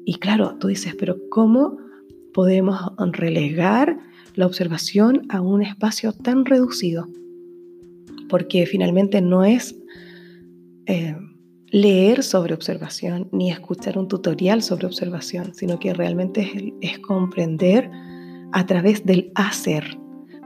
Y 0.05 0.15
claro, 0.15 0.57
tú 0.59 0.67
dices, 0.67 0.95
pero 0.97 1.17
¿cómo 1.29 1.77
podemos 2.33 2.79
relegar 2.97 3.99
la 4.33 4.47
observación 4.47 5.27
a 5.29 5.39
un 5.39 5.61
espacio 5.61 6.13
tan 6.13 6.45
reducido? 6.45 7.07
Porque 8.27 8.65
finalmente 8.65 9.21
no 9.21 9.43
es 9.43 9.75
eh, 10.87 11.15
leer 11.69 12.23
sobre 12.23 12.55
observación 12.55 13.29
ni 13.31 13.51
escuchar 13.51 13.99
un 13.99 14.07
tutorial 14.07 14.63
sobre 14.63 14.87
observación, 14.87 15.53
sino 15.53 15.77
que 15.77 15.93
realmente 15.93 16.73
es 16.81 16.97
comprender 16.97 17.91
a 18.51 18.65
través 18.65 19.05
del 19.05 19.31
hacer 19.35 19.99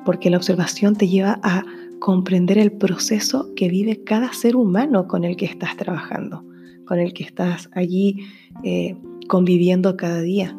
porque 0.05 0.29
la 0.29 0.38
observación 0.38 0.95
te 0.95 1.07
lleva 1.07 1.39
a 1.43 1.63
comprender 1.99 2.57
el 2.57 2.71
proceso 2.71 3.53
que 3.55 3.69
vive 3.69 4.03
cada 4.03 4.33
ser 4.33 4.55
humano 4.55 5.07
con 5.07 5.23
el 5.23 5.35
que 5.35 5.45
estás 5.45 5.75
trabajando, 5.75 6.45
con 6.85 6.99
el 6.99 7.13
que 7.13 7.23
estás 7.23 7.69
allí 7.73 8.25
eh, 8.63 8.95
conviviendo 9.27 9.97
cada 9.97 10.21
día. 10.21 10.55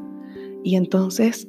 Y 0.62 0.76
entonces, 0.76 1.46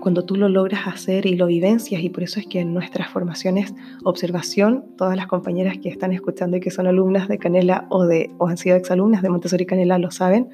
cuando 0.00 0.24
tú 0.24 0.36
lo 0.36 0.48
logras 0.48 0.86
hacer 0.86 1.26
y 1.26 1.34
lo 1.34 1.46
vivencias, 1.46 2.00
y 2.02 2.08
por 2.08 2.22
eso 2.22 2.38
es 2.38 2.46
que 2.46 2.60
en 2.60 2.72
nuestras 2.72 3.10
formaciones, 3.10 3.74
observación, 4.04 4.84
todas 4.96 5.16
las 5.16 5.26
compañeras 5.26 5.78
que 5.78 5.88
están 5.88 6.12
escuchando 6.12 6.56
y 6.56 6.60
que 6.60 6.70
son 6.70 6.86
alumnas 6.86 7.26
de 7.26 7.38
Canela 7.38 7.86
o, 7.90 8.06
de, 8.06 8.30
o 8.38 8.46
han 8.46 8.56
sido 8.56 8.76
exalumnas 8.76 9.22
de 9.22 9.30
Montessori 9.30 9.66
Canela 9.66 9.98
lo 9.98 10.12
saben, 10.12 10.50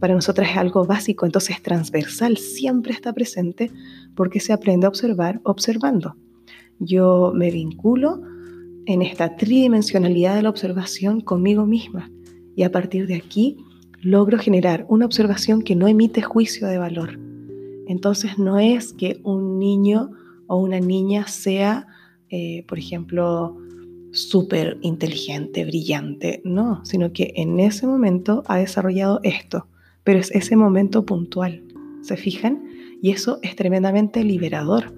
para 0.00 0.14
nosotras 0.14 0.50
es 0.50 0.56
algo 0.56 0.84
básico, 0.84 1.26
entonces 1.26 1.62
transversal, 1.62 2.36
siempre 2.36 2.92
está 2.92 3.12
presente 3.12 3.70
porque 4.14 4.40
se 4.40 4.52
aprende 4.52 4.86
a 4.86 4.88
observar 4.88 5.40
observando. 5.44 6.16
Yo 6.78 7.32
me 7.34 7.50
vinculo 7.50 8.22
en 8.86 9.02
esta 9.02 9.36
tridimensionalidad 9.36 10.36
de 10.36 10.42
la 10.42 10.50
observación 10.50 11.20
conmigo 11.20 11.66
misma 11.66 12.10
y 12.54 12.62
a 12.62 12.72
partir 12.72 13.06
de 13.06 13.16
aquí 13.16 13.56
logro 14.00 14.38
generar 14.38 14.86
una 14.88 15.06
observación 15.06 15.62
que 15.62 15.74
no 15.74 15.88
emite 15.88 16.22
juicio 16.22 16.66
de 16.68 16.78
valor. 16.78 17.18
Entonces 17.88 18.38
no 18.38 18.58
es 18.58 18.92
que 18.92 19.20
un 19.22 19.58
niño 19.58 20.10
o 20.46 20.58
una 20.58 20.80
niña 20.80 21.26
sea, 21.26 21.86
eh, 22.28 22.64
por 22.68 22.78
ejemplo, 22.78 23.56
súper 24.12 24.78
inteligente, 24.82 25.64
brillante, 25.64 26.40
no, 26.44 26.84
sino 26.84 27.12
que 27.12 27.32
en 27.36 27.60
ese 27.60 27.86
momento 27.86 28.42
ha 28.46 28.58
desarrollado 28.58 29.20
esto, 29.22 29.66
pero 30.06 30.20
es 30.20 30.30
ese 30.30 30.54
momento 30.54 31.04
puntual, 31.04 31.64
¿se 32.00 32.16
fijan? 32.16 32.62
Y 33.02 33.10
eso 33.10 33.40
es 33.42 33.56
tremendamente 33.56 34.22
liberador, 34.22 34.94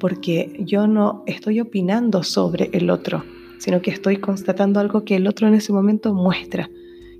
porque 0.00 0.52
yo 0.66 0.88
no 0.88 1.22
estoy 1.26 1.60
opinando 1.60 2.24
sobre 2.24 2.68
el 2.72 2.90
otro, 2.90 3.22
sino 3.58 3.80
que 3.80 3.92
estoy 3.92 4.16
constatando 4.16 4.80
algo 4.80 5.04
que 5.04 5.14
el 5.14 5.28
otro 5.28 5.46
en 5.46 5.54
ese 5.54 5.72
momento 5.72 6.12
muestra. 6.12 6.68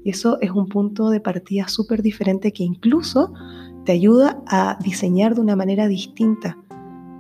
Y 0.05 0.11
eso 0.11 0.39
es 0.41 0.51
un 0.51 0.67
punto 0.67 1.11
de 1.11 1.21
partida 1.21 1.69
súper 1.69 2.03
diferente 2.03 2.53
que 2.53 2.65
incluso 2.65 3.33
te 3.85 3.93
ayuda 3.93 4.43
a 4.49 4.77
diseñar 4.83 5.37
de 5.37 5.41
una 5.41 5.55
manera 5.55 5.87
distinta 5.87 6.59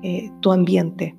eh, 0.02 0.32
tu 0.40 0.50
ambiente. 0.50 1.14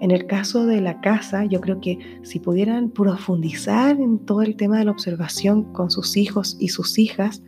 En 0.00 0.12
el 0.12 0.26
caso 0.26 0.64
de 0.64 0.80
la 0.80 1.02
casa, 1.02 1.44
yo 1.44 1.60
creo 1.60 1.78
que 1.82 1.98
si 2.22 2.40
pudieran 2.40 2.88
profundizar 2.88 4.00
en 4.00 4.18
todo 4.18 4.40
el 4.40 4.56
tema 4.56 4.78
de 4.78 4.86
la 4.86 4.92
observación 4.92 5.74
con 5.74 5.90
sus 5.90 6.16
hijos 6.16 6.56
y 6.58 6.68
sus 6.68 6.98
hijas, 6.98 7.42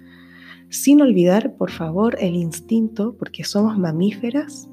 sin 0.72 1.02
olvidar, 1.02 1.54
por 1.56 1.70
favor, 1.70 2.16
el 2.18 2.34
instinto, 2.34 3.14
porque 3.18 3.44
somos 3.44 3.78
mamíferas, 3.78 4.70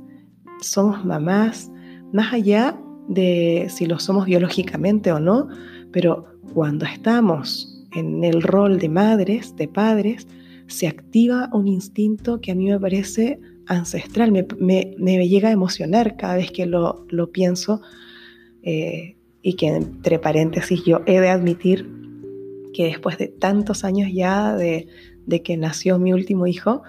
somos 0.61 1.03
mamás, 1.03 1.69
más 2.13 2.33
allá 2.33 2.79
de 3.09 3.67
si 3.69 3.85
lo 3.85 3.99
somos 3.99 4.25
biológicamente 4.25 5.11
o 5.11 5.19
no, 5.19 5.49
pero 5.91 6.25
cuando 6.53 6.85
estamos 6.85 7.85
en 7.93 8.23
el 8.23 8.41
rol 8.41 8.79
de 8.79 8.87
madres, 8.87 9.57
de 9.57 9.67
padres, 9.67 10.25
se 10.67 10.87
activa 10.87 11.49
un 11.51 11.67
instinto 11.67 12.39
que 12.39 12.51
a 12.51 12.55
mí 12.55 12.69
me 12.69 12.79
parece 12.79 13.41
ancestral, 13.65 14.31
me, 14.31 15.27
llega 15.27 15.49
a 15.49 15.51
emocionar 15.51 16.15
cada 16.15 16.37
vez 16.37 16.49
que 16.51 16.65
lo, 16.65 17.07
pienso 17.33 17.81
eh, 18.63 19.17
y 19.41 19.53
que 19.55 19.67
entre 19.67 20.17
paréntesis 20.17 20.81
yo 20.85 21.01
he 21.05 21.19
de 21.19 21.29
admitir 21.29 21.89
que 22.73 22.85
después 22.85 23.17
de 23.17 23.27
tantos 23.27 23.83
años 23.83 24.09
ya 24.13 24.55
de, 24.55 24.87
que 25.41 25.57
nació 25.57 25.99
mi 25.99 26.13
último 26.13 26.47
hijo 26.47 26.83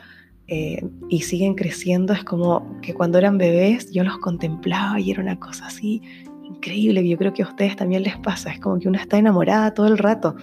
eh, 0.47 0.85
y 1.09 1.21
siguen 1.23 1.55
creciendo, 1.55 2.13
es 2.13 2.25
como 2.25 2.81
que 2.81 2.95
cuando 2.95 3.19
eran 3.19 3.39
bebés 3.39 3.93
yo 3.93 4.03
los 4.03 4.19
contemplaba 4.19 4.99
y 4.99 5.11
era 5.11 5.23
una 5.23 5.39
cosa 5.39 5.67
así 5.67 6.03
increíble, 6.43 7.09
yo 7.09 7.17
creo 7.17 7.33
que 7.33 7.43
a 7.43 7.47
ustedes 7.47 7.77
también 7.77 8.03
les 8.03 8.17
pasa, 8.19 8.51
es 8.51 8.59
como 8.59 8.79
que 8.79 8.89
una 8.89 9.01
está 9.01 9.19
enamorada 9.19 9.73
todo 9.75 9.87
el 9.87 9.99
rato. 9.99 10.35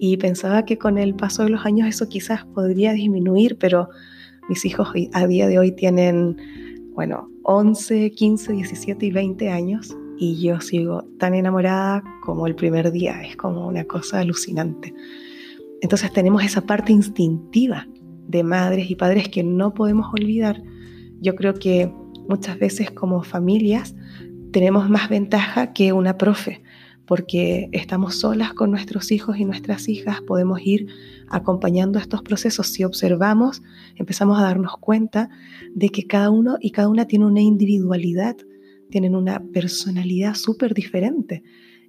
Y 0.00 0.16
pensaba 0.16 0.64
que 0.64 0.78
con 0.78 0.98
el 0.98 1.14
paso 1.14 1.44
de 1.44 1.50
los 1.50 1.64
años 1.64 1.88
eso 1.88 2.08
quizás 2.08 2.44
podría 2.46 2.92
disminuir, 2.92 3.56
pero 3.58 3.88
mis 4.48 4.64
hijos 4.64 4.88
a 5.12 5.26
día 5.26 5.46
de 5.46 5.58
hoy 5.58 5.72
tienen, 5.72 6.36
bueno, 6.94 7.28
11, 7.44 8.10
15, 8.12 8.52
17 8.52 9.06
y 9.06 9.10
20 9.10 9.50
años 9.50 9.96
y 10.18 10.40
yo 10.40 10.60
sigo 10.60 11.04
tan 11.18 11.34
enamorada 11.34 12.02
como 12.22 12.46
el 12.46 12.54
primer 12.54 12.90
día, 12.90 13.22
es 13.22 13.36
como 13.36 13.66
una 13.66 13.84
cosa 13.84 14.20
alucinante. 14.20 14.92
Entonces 15.80 16.12
tenemos 16.12 16.44
esa 16.44 16.62
parte 16.62 16.92
instintiva 16.92 17.86
de 18.26 18.42
madres 18.42 18.90
y 18.90 18.94
padres 18.94 19.28
que 19.28 19.42
no 19.42 19.74
podemos 19.74 20.12
olvidar. 20.12 20.62
Yo 21.20 21.34
creo 21.34 21.54
que 21.54 21.92
muchas 22.28 22.58
veces 22.58 22.90
como 22.90 23.22
familias 23.22 23.94
tenemos 24.52 24.88
más 24.90 25.08
ventaja 25.08 25.72
que 25.72 25.92
una 25.92 26.16
profe, 26.18 26.62
porque 27.06 27.70
estamos 27.72 28.16
solas 28.16 28.52
con 28.52 28.70
nuestros 28.70 29.10
hijos 29.12 29.38
y 29.38 29.44
nuestras 29.46 29.88
hijas, 29.88 30.20
podemos 30.20 30.60
ir 30.62 30.86
acompañando 31.28 31.98
estos 31.98 32.22
procesos. 32.22 32.68
Si 32.68 32.84
observamos, 32.84 33.62
empezamos 33.96 34.38
a 34.38 34.42
darnos 34.42 34.76
cuenta 34.78 35.30
de 35.74 35.88
que 35.88 36.06
cada 36.06 36.30
uno 36.30 36.58
y 36.60 36.70
cada 36.70 36.88
una 36.88 37.06
tiene 37.06 37.24
una 37.24 37.40
individualidad, 37.40 38.36
tienen 38.90 39.14
una 39.14 39.42
personalidad 39.52 40.34
súper 40.34 40.74
diferente. 40.74 41.42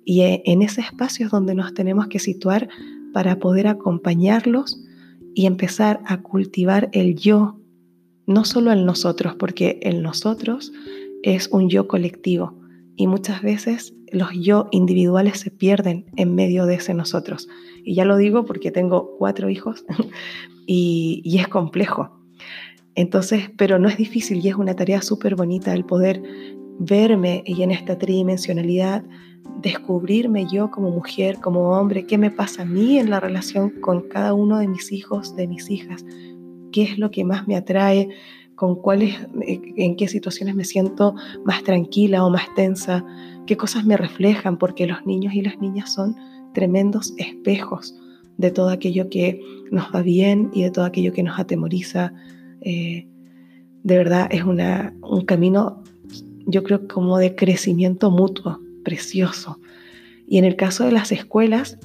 Y 0.06 0.22
en 0.22 0.62
ese 0.62 0.82
espacio 0.82 1.26
es 1.26 1.32
donde 1.32 1.54
nos 1.54 1.74
tenemos 1.74 2.08
que 2.08 2.20
situar 2.20 2.70
para 3.14 3.40
poder 3.40 3.68
acompañarlos 3.68 4.82
y 5.36 5.46
empezar 5.46 6.02
a 6.06 6.22
cultivar 6.22 6.90
el 6.92 7.16
yo, 7.16 7.60
no 8.26 8.46
solo 8.46 8.72
el 8.72 8.86
nosotros, 8.86 9.36
porque 9.36 9.80
el 9.82 10.02
nosotros 10.02 10.72
es 11.24 11.50
un 11.50 11.70
yo 11.70 11.88
colectivo 11.88 12.60
y 13.00 13.08
muchas 13.08 13.42
veces 13.42 13.94
los 14.12 14.32
yo 14.34 14.68
individuales 14.72 15.40
se 15.40 15.52
pierden 15.52 16.06
en 16.18 16.36
medio 16.36 16.66
de 16.66 16.76
ese 16.76 16.94
nosotros. 16.94 17.48
Y 17.86 17.96
ya 17.96 18.04
lo 18.04 18.18
digo 18.18 18.46
porque 18.46 18.72
tengo 18.72 19.16
cuatro 19.18 19.50
hijos 19.50 19.86
y, 20.68 21.38
es 21.40 21.48
complejo. 21.48 22.20
Entonces, 22.96 23.52
pero 23.58 23.80
no 23.80 23.88
es 23.88 23.96
difícil 23.96 24.44
y 24.44 24.50
es 24.50 24.56
una 24.56 24.76
tarea 24.76 25.02
súper 25.02 25.36
bonita 25.36 25.74
el 25.74 25.86
poder 25.86 26.22
verme 26.80 27.42
y 27.46 27.62
en 27.64 27.72
esta 27.72 27.98
tridimensionalidad 27.98 29.06
descubrirme 29.62 30.46
yo 30.52 30.72
como 30.72 30.90
mujer, 30.90 31.40
como 31.40 31.72
hombre, 31.72 32.06
qué 32.06 32.18
me 32.18 32.32
pasa 32.32 32.62
a 32.62 32.66
mí 32.66 32.98
en 32.98 33.10
la 33.10 33.20
relación 33.20 33.70
con 33.82 34.08
cada 34.08 34.34
uno 34.34 34.60
de 34.60 34.68
mis 34.68 34.92
hijos, 34.92 35.36
de 35.36 35.48
mis 35.48 35.70
hijas, 35.70 36.06
qué 36.72 36.84
es 36.84 36.98
lo 36.98 37.12
que 37.12 37.26
más 37.26 37.48
me 37.48 37.56
atrae, 37.56 38.10
con 38.56 38.76
cuáles, 38.76 39.16
eh, 39.48 39.62
en 39.78 39.96
qué 39.96 40.08
situaciones 40.08 40.54
me 40.54 40.66
siento 40.66 41.16
más 41.46 41.64
tranquila 41.64 42.26
o 42.26 42.30
más 42.30 42.54
tensa, 42.56 43.06
qué 43.48 43.56
cosas 43.56 43.86
me 43.86 43.96
reflejan, 43.96 44.58
porque 44.58 44.86
los 44.86 45.06
niños 45.06 45.34
y 45.34 45.42
las 45.42 45.60
niñas 45.60 45.94
son 45.94 46.16
tremendos 46.54 47.14
espejos 47.18 47.96
de 48.38 48.52
todo 48.52 48.70
aquello 48.70 49.10
que 49.10 49.42
nos 49.72 49.94
va 49.96 50.02
bien 50.02 50.50
y 50.54 50.64
de 50.64 50.72
todo 50.72 50.86
aquello 50.86 51.14
que 51.14 51.24
nos 51.24 51.40
atemoriza. 51.40 52.14
Eh, 52.62 53.08
de 53.84 53.98
verdad 53.98 54.28
es 54.30 54.44
una, 54.44 54.94
un 55.02 55.24
camino, 55.24 55.84
yo 56.46 56.64
creo, 56.64 56.88
como 56.88 57.18
de 57.18 57.36
crecimiento 57.36 58.12
mutuo, 58.12 58.60
precioso. 58.84 59.60
Y 60.28 60.38
en 60.38 60.46
el 60.46 60.56
caso 60.56 60.86
de 60.86 60.92
las 60.92 61.12
escuelas 61.12 61.78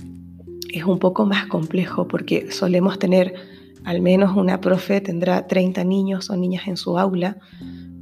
es 0.73 0.85
un 0.85 0.99
poco 0.99 1.27
más 1.27 1.47
complejo 1.47 2.09
porque 2.09 2.51
solemos 2.51 2.99
tener 2.99 3.35
al 3.85 4.01
menos 4.01 4.37
una 4.37 4.61
profe 4.61 5.01
tendrá 5.01 5.47
30 5.47 5.85
niños 5.85 6.31
o 6.31 6.37
niñas 6.37 6.67
en 6.67 6.77
su 6.77 6.99
aula, 6.99 7.39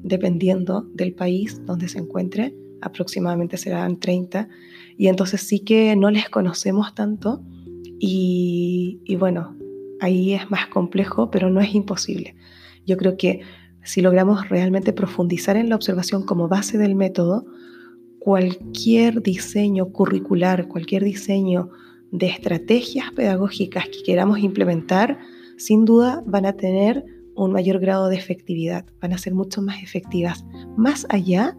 dependiendo 0.02 0.82
del 0.94 1.12
país 1.12 1.60
donde 1.66 1.88
se 1.88 1.98
encuentre, 1.98 2.54
aproximadamente 2.80 3.56
serán 3.56 3.98
30, 3.98 4.48
y 4.96 5.08
entonces 5.08 5.40
sí 5.42 5.60
que 5.60 5.94
no 5.96 6.10
les 6.10 6.28
conocemos 6.28 6.94
tanto 6.94 7.42
y, 7.98 9.00
y 9.04 9.16
bueno, 9.16 9.56
ahí 10.00 10.34
es 10.34 10.50
más 10.50 10.68
complejo, 10.68 11.30
pero 11.30 11.50
no 11.50 11.60
es 11.60 11.74
imposible. 11.74 12.36
Yo 12.86 12.96
creo 12.96 13.16
que 13.16 13.40
si 13.84 14.00
logramos 14.02 14.48
realmente 14.48 14.92
profundizar 14.92 15.56
en 15.56 15.68
la 15.68 15.76
observación 15.76 16.24
como 16.24 16.48
base 16.48 16.78
del 16.78 16.94
método, 16.94 17.44
cualquier 18.24 19.20
diseño 19.20 19.86
curricular, 19.86 20.68
cualquier 20.68 21.02
diseño 21.02 21.70
de 22.12 22.26
estrategias 22.26 23.10
pedagógicas 23.12 23.86
que 23.86 24.02
queramos 24.04 24.38
implementar, 24.38 25.18
sin 25.56 25.84
duda 25.84 26.22
van 26.24 26.46
a 26.46 26.52
tener 26.52 27.04
un 27.34 27.52
mayor 27.52 27.80
grado 27.80 28.08
de 28.08 28.16
efectividad, 28.16 28.84
van 29.00 29.12
a 29.12 29.18
ser 29.18 29.34
mucho 29.34 29.60
más 29.60 29.82
efectivas, 29.82 30.44
más 30.76 31.04
allá 31.08 31.56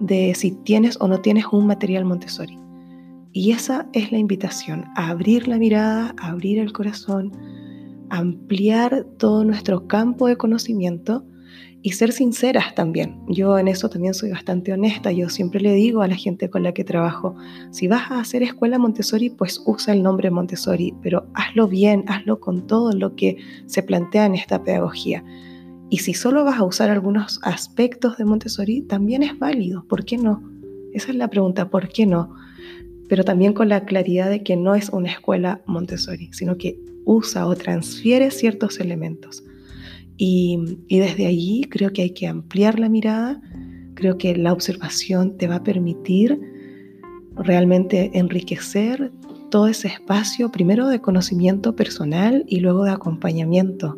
de 0.00 0.34
si 0.36 0.52
tienes 0.52 0.96
o 1.00 1.08
no 1.08 1.20
tienes 1.20 1.46
un 1.50 1.66
material 1.66 2.04
Montessori. 2.04 2.58
Y 3.32 3.50
esa 3.50 3.88
es 3.92 4.12
la 4.12 4.18
invitación, 4.18 4.84
a 4.94 5.08
abrir 5.08 5.48
la 5.48 5.58
mirada, 5.58 6.14
a 6.18 6.28
abrir 6.28 6.58
el 6.58 6.72
corazón, 6.72 7.32
ampliar 8.10 9.04
todo 9.18 9.44
nuestro 9.44 9.88
campo 9.88 10.28
de 10.28 10.36
conocimiento 10.36 11.24
y 11.82 11.92
ser 11.92 12.12
sinceras 12.12 12.74
también. 12.74 13.20
Yo 13.28 13.58
en 13.58 13.68
eso 13.68 13.88
también 13.88 14.14
soy 14.14 14.30
bastante 14.30 14.72
honesta. 14.72 15.12
Yo 15.12 15.28
siempre 15.28 15.60
le 15.60 15.72
digo 15.72 16.02
a 16.02 16.08
la 16.08 16.16
gente 16.16 16.50
con 16.50 16.62
la 16.62 16.72
que 16.72 16.84
trabajo, 16.84 17.36
si 17.70 17.86
vas 17.86 18.10
a 18.10 18.20
hacer 18.20 18.42
escuela 18.42 18.78
Montessori, 18.78 19.30
pues 19.30 19.62
usa 19.64 19.94
el 19.94 20.02
nombre 20.02 20.30
Montessori, 20.30 20.94
pero 21.02 21.26
hazlo 21.34 21.68
bien, 21.68 22.04
hazlo 22.08 22.40
con 22.40 22.66
todo 22.66 22.92
lo 22.92 23.14
que 23.14 23.36
se 23.66 23.82
plantea 23.82 24.26
en 24.26 24.34
esta 24.34 24.62
pedagogía. 24.64 25.24
Y 25.90 25.98
si 25.98 26.14
solo 26.14 26.44
vas 26.44 26.58
a 26.58 26.64
usar 26.64 26.90
algunos 26.90 27.40
aspectos 27.42 28.18
de 28.18 28.24
Montessori, 28.24 28.82
también 28.82 29.22
es 29.22 29.38
válido. 29.38 29.84
¿Por 29.88 30.04
qué 30.04 30.18
no? 30.18 30.42
Esa 30.92 31.10
es 31.10 31.16
la 31.16 31.30
pregunta, 31.30 31.70
¿por 31.70 31.88
qué 31.88 32.06
no? 32.06 32.34
Pero 33.08 33.24
también 33.24 33.54
con 33.54 33.68
la 33.68 33.84
claridad 33.86 34.28
de 34.28 34.42
que 34.42 34.56
no 34.56 34.74
es 34.74 34.90
una 34.90 35.10
escuela 35.10 35.62
Montessori, 35.66 36.28
sino 36.32 36.58
que 36.58 36.78
usa 37.06 37.46
o 37.46 37.56
transfiere 37.56 38.30
ciertos 38.30 38.80
elementos. 38.80 39.44
Y, 40.20 40.58
desde 40.88 41.26
allí 41.26 41.62
creo 41.70 41.92
que 41.92 42.02
hay 42.02 42.10
que 42.10 42.26
ampliar 42.26 42.80
la 42.80 42.88
mirada, 42.88 43.40
creo 43.94 44.18
que 44.18 44.36
la 44.36 44.52
observación 44.52 45.38
te 45.38 45.46
va 45.46 45.56
a 45.56 45.62
permitir 45.62 46.38
realmente 47.36 48.10
enriquecer 48.14 49.12
todo 49.48 49.68
ese 49.68 49.86
espacio, 49.86 50.50
primero 50.50 50.88
de 50.88 51.00
conocimiento 51.00 51.76
personal 51.76 52.44
y 52.48 52.58
luego 52.58 52.84
de 52.84 52.90
acompañamiento 52.90 53.96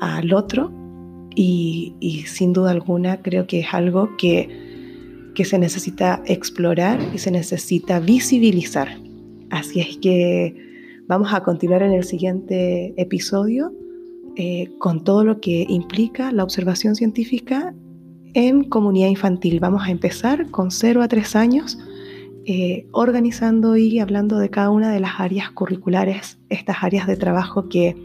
al 0.00 0.34
otro. 0.34 0.72
Y, 1.36 2.24
sin 2.26 2.52
duda 2.52 2.72
alguna 2.72 3.22
creo 3.22 3.46
que 3.46 3.60
es 3.60 3.72
algo 3.72 4.16
que, 4.18 4.48
que 5.36 5.44
se 5.44 5.56
necesita 5.56 6.20
explorar 6.26 6.98
y 7.14 7.18
se 7.18 7.30
necesita 7.30 8.00
visibilizar. 8.00 8.88
Así 9.50 9.80
es 9.80 9.96
que 9.98 10.56
vamos 11.06 11.32
a 11.32 11.44
continuar 11.44 11.84
en 11.84 11.92
el 11.92 12.02
siguiente 12.02 12.92
episodio 13.00 13.72
eh, 14.36 14.70
con 14.78 15.04
todo 15.04 15.24
lo 15.24 15.40
que 15.40 15.66
implica 15.68 16.32
la 16.32 16.44
observación 16.44 16.94
científica 16.94 17.74
en 18.34 18.64
comunidad 18.64 19.08
infantil. 19.08 19.60
Vamos 19.60 19.82
a 19.84 19.90
empezar 19.90 20.50
con 20.50 20.70
0 20.70 21.02
a 21.02 21.08
3 21.08 21.36
años, 21.36 21.78
eh, 22.46 22.86
organizando 22.92 23.76
y 23.76 23.98
hablando 23.98 24.38
de 24.38 24.50
cada 24.50 24.70
una 24.70 24.92
de 24.92 25.00
las 25.00 25.18
áreas 25.18 25.50
curriculares, 25.50 26.38
estas 26.48 26.82
áreas 26.82 27.06
de 27.06 27.16
trabajo 27.16 27.68
que, 27.68 27.96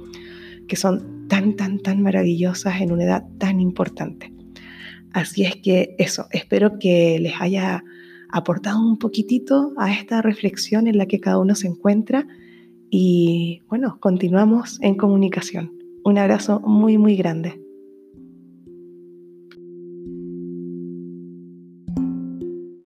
que 0.67 0.75
son 0.75 1.27
tan, 1.27 1.55
tan, 1.55 1.79
tan 1.79 2.01
maravillosas 2.01 2.81
en 2.81 2.91
una 2.91 3.03
edad 3.03 3.25
tan 3.37 3.59
importante. 3.59 4.33
Así 5.13 5.43
es 5.43 5.55
que 5.55 5.95
eso, 5.97 6.27
espero 6.31 6.77
que 6.79 7.19
les 7.19 7.39
haya 7.39 7.83
aportado 8.29 8.81
un 8.81 8.97
poquitito 8.97 9.73
a 9.77 9.93
esta 9.93 10.21
reflexión 10.21 10.87
en 10.87 10.97
la 10.97 11.05
que 11.05 11.21
cada 11.21 11.39
uno 11.39 11.55
se 11.55 11.67
encuentra 11.67 12.27
y 12.89 13.61
bueno, 13.69 13.97
continuamos 13.99 14.77
en 14.81 14.95
comunicación. 14.95 15.74
Un 16.05 16.19
abrazo 16.19 16.59
muy, 16.59 16.99
muy 16.99 17.15
grande. 17.15 17.64